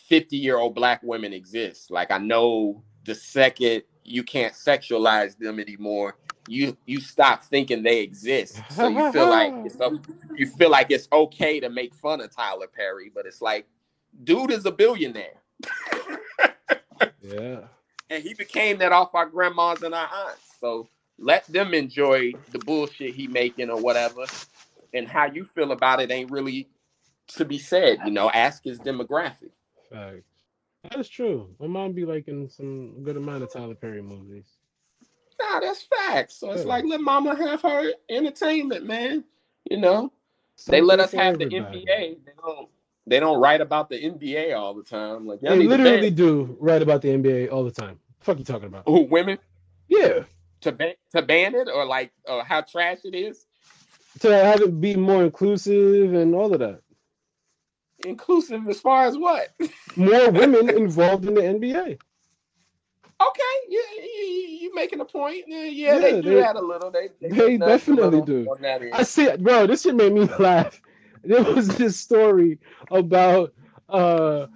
[0.09, 1.91] fifty year old black women exist.
[1.91, 6.16] Like I know the second you can't sexualize them anymore,
[6.47, 8.62] you you stop thinking they exist.
[8.70, 9.76] So you feel like it's
[10.37, 13.66] you feel like it's okay to make fun of Tyler Perry, but it's like,
[14.22, 15.43] dude is a billionaire.
[17.20, 17.61] Yeah.
[18.11, 20.59] and he became that off our grandmas and our aunts.
[20.61, 20.89] So
[21.19, 24.25] let them enjoy the bullshit he making or whatever.
[24.93, 26.69] And how you feel about it ain't really
[27.29, 27.99] to be said.
[28.05, 29.51] You know, ask his demographic.
[29.91, 30.23] Fact.
[30.85, 31.49] That is true.
[31.59, 34.45] My mom be liking some good amount of Tyler Perry movies.
[35.41, 36.35] Nah, that's facts.
[36.37, 36.69] So it's Yeah.
[36.69, 39.25] like let mama have her entertainment, man.
[39.71, 40.12] You know,
[40.69, 41.85] they let us have the everybody.
[41.87, 42.25] NBA.
[42.25, 42.69] They don't.
[43.07, 45.27] They don't write about the NBA all the time.
[45.27, 47.99] Like They literally do write about the NBA all the time.
[48.21, 48.85] fuck you talking about?
[48.87, 49.39] who women
[49.89, 50.25] Yeah.
[50.65, 53.47] To ban to ban it or like uh, how trash it is.
[54.21, 56.81] To have it be more inclusive and all of that.
[58.05, 59.49] Inclusive as far as what?
[59.97, 61.99] More women involved in the NBA.
[63.21, 64.25] Okay, yeah, you,
[64.61, 65.45] you, making a point.
[65.47, 66.91] Yeah, yeah, they do they- that a little.
[66.91, 68.47] They they a definitely do.
[68.51, 68.91] on that end.
[68.93, 69.67] I see it, bro.
[69.67, 70.81] This shit made me laugh.
[71.23, 72.59] There was this story
[72.91, 73.53] about
[73.89, 74.47] uh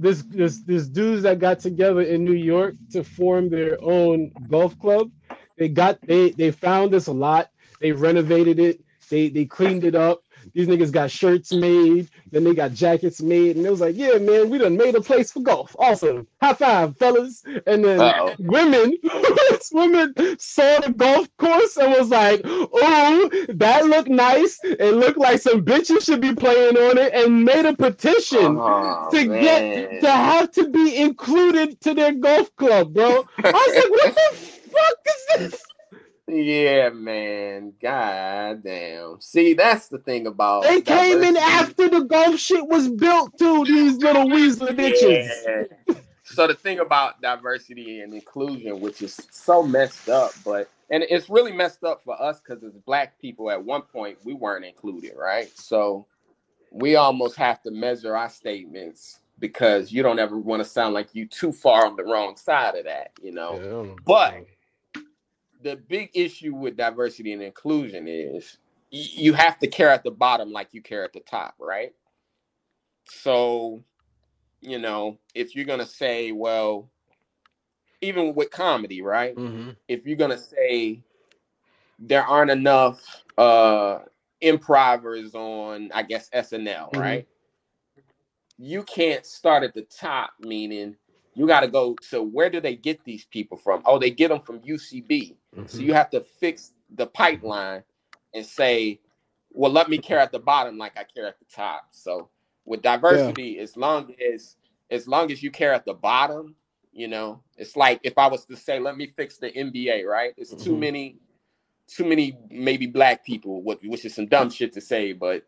[0.00, 4.78] this this this dudes that got together in New York to form their own golf
[4.80, 5.10] club.
[5.58, 7.50] They got they they found this a lot.
[7.80, 8.82] They renovated it.
[9.10, 10.24] They they cleaned it up.
[10.54, 12.08] These niggas got shirts made.
[12.30, 15.00] Then they got jackets made, and it was like, yeah, man, we done made a
[15.00, 15.74] place for golf.
[15.78, 16.26] Awesome.
[16.40, 17.42] High five, fellas.
[17.66, 18.34] And then Uh-oh.
[18.38, 18.96] women,
[19.72, 24.58] women saw the golf course and was like, "Oh, that looked nice.
[24.64, 29.08] It looked like some bitches should be playing on it," and made a petition Oh,
[29.12, 29.42] to man.
[29.42, 33.24] get to have to be included to their golf club, bro.
[33.38, 35.62] I was like, "What the fuck is this?"
[36.32, 37.72] Yeah, man.
[37.80, 39.20] God damn.
[39.20, 43.64] See, that's the thing about They came in after the golf shit was built, too.
[43.64, 45.66] These little weasley bitches.
[45.88, 45.94] Yeah.
[46.24, 51.28] So the thing about diversity and inclusion, which is so messed up, but and it's
[51.28, 55.14] really messed up for us because as black people, at one point we weren't included,
[55.16, 55.50] right?
[55.58, 56.06] So
[56.70, 61.14] we almost have to measure our statements because you don't ever want to sound like
[61.14, 63.96] you too far on the wrong side of that, you know.
[64.04, 64.44] But
[65.62, 68.58] the big issue with diversity and inclusion is
[68.90, 71.94] you have to care at the bottom like you care at the top, right?
[73.08, 73.84] So,
[74.60, 76.90] you know, if you're gonna say, well,
[78.00, 79.36] even with comedy, right?
[79.36, 79.76] Mhm.
[79.88, 81.02] If you're gonna say
[81.98, 84.00] there aren't enough uh
[84.40, 87.00] improvers on, I guess SNL, Mhm.
[87.00, 87.28] right?
[88.58, 90.96] You can't start at the top, meaning
[91.40, 93.82] you got to go So where do they get these people from?
[93.86, 95.36] Oh, they get them from UCB.
[95.66, 95.86] So Mhm.
[95.86, 97.84] you have to fix the pipeline
[98.34, 99.00] and say,
[99.52, 101.88] well, let me care at the bottom like I care at the top.
[101.92, 102.30] So
[102.66, 104.56] with diversity, as long as
[104.90, 106.56] as long as you care at the bottom,
[106.92, 110.34] you know, it's like if I was to say, let me fix the NBA, right?
[110.38, 110.80] It's too Mhm.
[110.80, 111.18] many,
[111.88, 115.44] too many maybe black people, what which is some dumb shit to say, but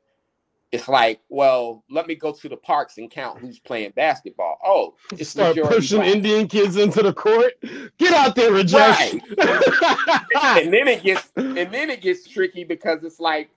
[0.73, 4.59] it's like, well, let me go to the parks and count who's playing basketball.
[4.65, 6.15] Oh, it's Start pushing black.
[6.15, 7.53] Indian kids into the court.
[7.99, 9.13] Get out there, Rajesh.
[10.63, 13.51] and then it gets and then it gets tricky because it's like,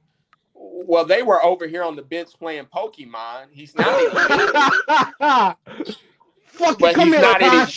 [0.54, 3.46] well, they were over here on the bench playing Pokemon.
[3.52, 4.10] He's not any,
[6.46, 7.72] Fuck But he's here, not any-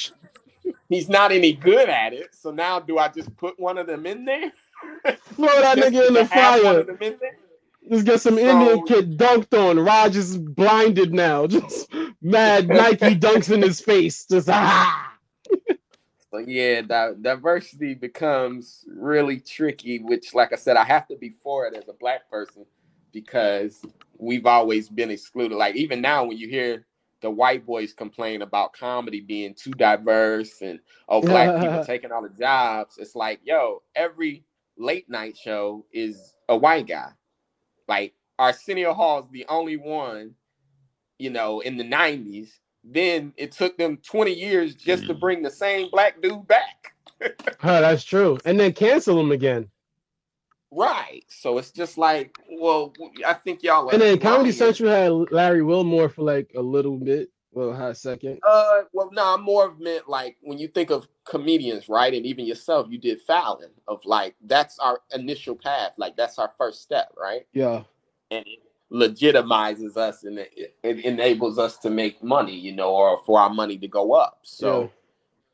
[0.89, 2.35] he's not any good at it.
[2.35, 4.53] So now do I just put one of them in there?
[5.35, 6.85] Throw that nigga in the fire.
[7.93, 8.09] Of them in there?
[8.09, 9.79] Let's get some So- Indian kid dunked on.
[9.79, 11.47] Raj is blinded now.
[11.49, 14.27] Just mad Nike dunks in his face.
[14.27, 15.05] Just ah.
[16.31, 20.01] So yeah, di- diversity becomes really tricky.
[20.01, 22.67] Which, like I said, I have to be for it as a black person
[23.13, 23.83] because
[24.19, 25.57] we've always been excluded.
[25.57, 26.85] Like even now, when you hear
[27.23, 30.79] the white boys complain about comedy being too diverse and
[31.09, 34.45] oh black people taking all the jobs, it's like yo, every
[34.77, 37.11] late night show is a white guy.
[37.89, 40.35] Like Arsenio Hall is the only one,
[41.19, 42.51] you know, in the '90s.
[42.85, 45.21] Then it took them 20 years just to mm.
[45.21, 46.95] bring the same black dude back.
[47.59, 48.39] huh, that's true.
[48.45, 49.69] And then cancel him again.
[50.71, 51.25] Right.
[51.29, 52.93] So it's just like, well,
[53.27, 53.89] I think y'all.
[53.89, 58.39] And then Comedy Central had Larry Wilmore for like a little bit, well, hot second.
[58.47, 62.25] Uh, well, no, I'm more of meant like when you think of comedians, right, and
[62.25, 63.71] even yourself, you did Fallon.
[63.89, 67.47] Of like that's our initial path, like that's our first step, right?
[67.53, 67.83] Yeah.
[68.31, 68.61] And it
[68.93, 73.51] legitimizes us and it, it enables us to make money, you know, or for our
[73.51, 74.41] money to go up.
[74.43, 74.83] So.
[74.83, 74.89] Yeah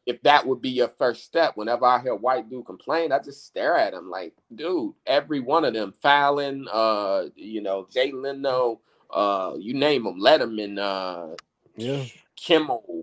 [0.06, 3.46] if that would be your first step, whenever I hear white dude complain, I just
[3.46, 8.82] stare at him like, dude, every one of them, Fallon, uh, you know, Jay Leno,
[9.10, 11.34] uh, you name them, Letterman, uh,
[11.76, 12.04] yeah,
[12.36, 13.02] Kimmel.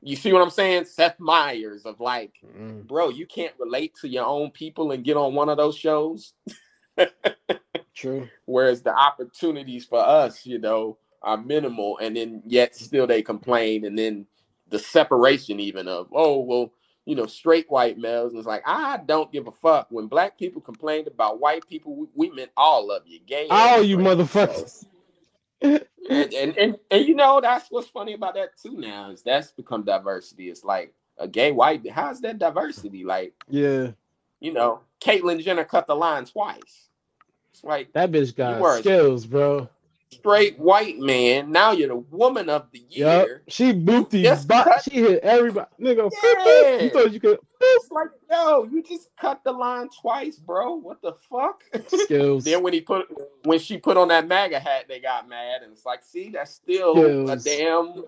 [0.00, 0.84] You see what I'm saying?
[0.84, 2.86] Seth Meyers of like, mm.
[2.86, 6.34] bro, you can't relate to your own people and get on one of those shows.
[7.94, 8.28] True.
[8.44, 13.84] Whereas the opportunities for us, you know, are minimal, and then yet still they complain,
[13.84, 14.26] and then
[14.70, 16.72] the separation even of oh well
[17.04, 20.38] you know straight white males and it's like i don't give a fuck when black
[20.38, 24.84] people complained about white people we, we meant all of you gay all you motherfuckers
[25.60, 29.52] and, and, and and you know that's what's funny about that too now is that's
[29.52, 30.50] become diversity.
[30.50, 33.04] It's like a gay white how's that diversity?
[33.04, 33.90] Like yeah.
[34.40, 36.88] you know Caitlyn Jenner cut the line twice.
[37.52, 39.68] It's like that bitch got skills bro
[40.10, 41.50] straight white man.
[41.50, 43.06] Now you're the woman of the year.
[43.06, 43.28] Yep.
[43.48, 45.68] She booped these but she hit everybody.
[45.80, 46.84] Nigga, yeah.
[46.84, 47.38] you thought you could.
[47.60, 50.74] It's like, yo, you just cut the line twice, bro.
[50.74, 51.62] What the fuck?
[51.86, 52.44] Skills.
[52.44, 53.06] then when he put
[53.44, 56.52] when she put on that MAGA hat, they got mad, and it's like, see, that's
[56.52, 57.30] still Skills.
[57.30, 58.04] a damn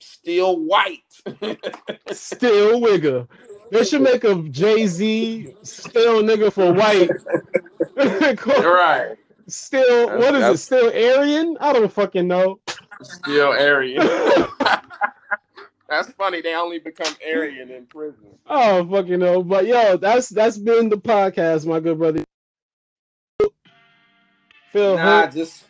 [0.00, 1.02] still white.
[2.12, 3.26] still wigger.
[3.70, 7.10] They should make a Jay Z still nigga for white.
[8.64, 9.16] right.
[9.46, 10.58] Still, that's, what is it?
[10.58, 11.56] Still Aryan?
[11.60, 12.60] I don't fucking know.
[13.02, 14.06] Still Aryan.
[15.88, 16.40] that's funny.
[16.40, 18.24] They only become Aryan in prison.
[18.46, 19.42] Oh fucking no!
[19.42, 22.24] But yo, that's that's been the podcast, my good brother.
[24.70, 25.34] Phil nah, Hunt.
[25.34, 25.64] just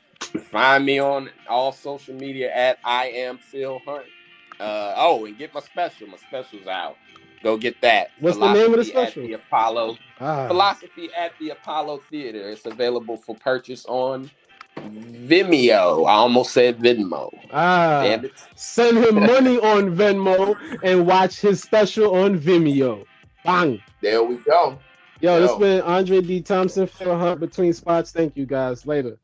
[0.50, 4.06] find me on all social media at I am Phil Hunt.
[4.58, 6.06] Uh, oh, and get my special.
[6.06, 6.96] My special's out.
[7.44, 8.08] Go get that.
[8.20, 9.22] What's Philosophy the name of the special?
[9.22, 9.98] The Apollo.
[10.18, 10.48] Ah.
[10.48, 12.48] Philosophy at the Apollo Theater.
[12.48, 14.30] It's available for purchase on
[14.78, 16.06] Vimeo.
[16.08, 17.30] I almost said Venmo.
[17.52, 18.18] Ah,
[18.56, 23.04] send him money on Venmo and watch his special on Vimeo.
[23.44, 23.78] Bang.
[24.00, 24.78] There we go.
[25.20, 25.40] Yo, Yo.
[25.40, 26.40] this been Andre D.
[26.40, 28.10] Thompson, Phil Hunt, Between Spots.
[28.10, 28.86] Thank you guys.
[28.86, 29.18] Later.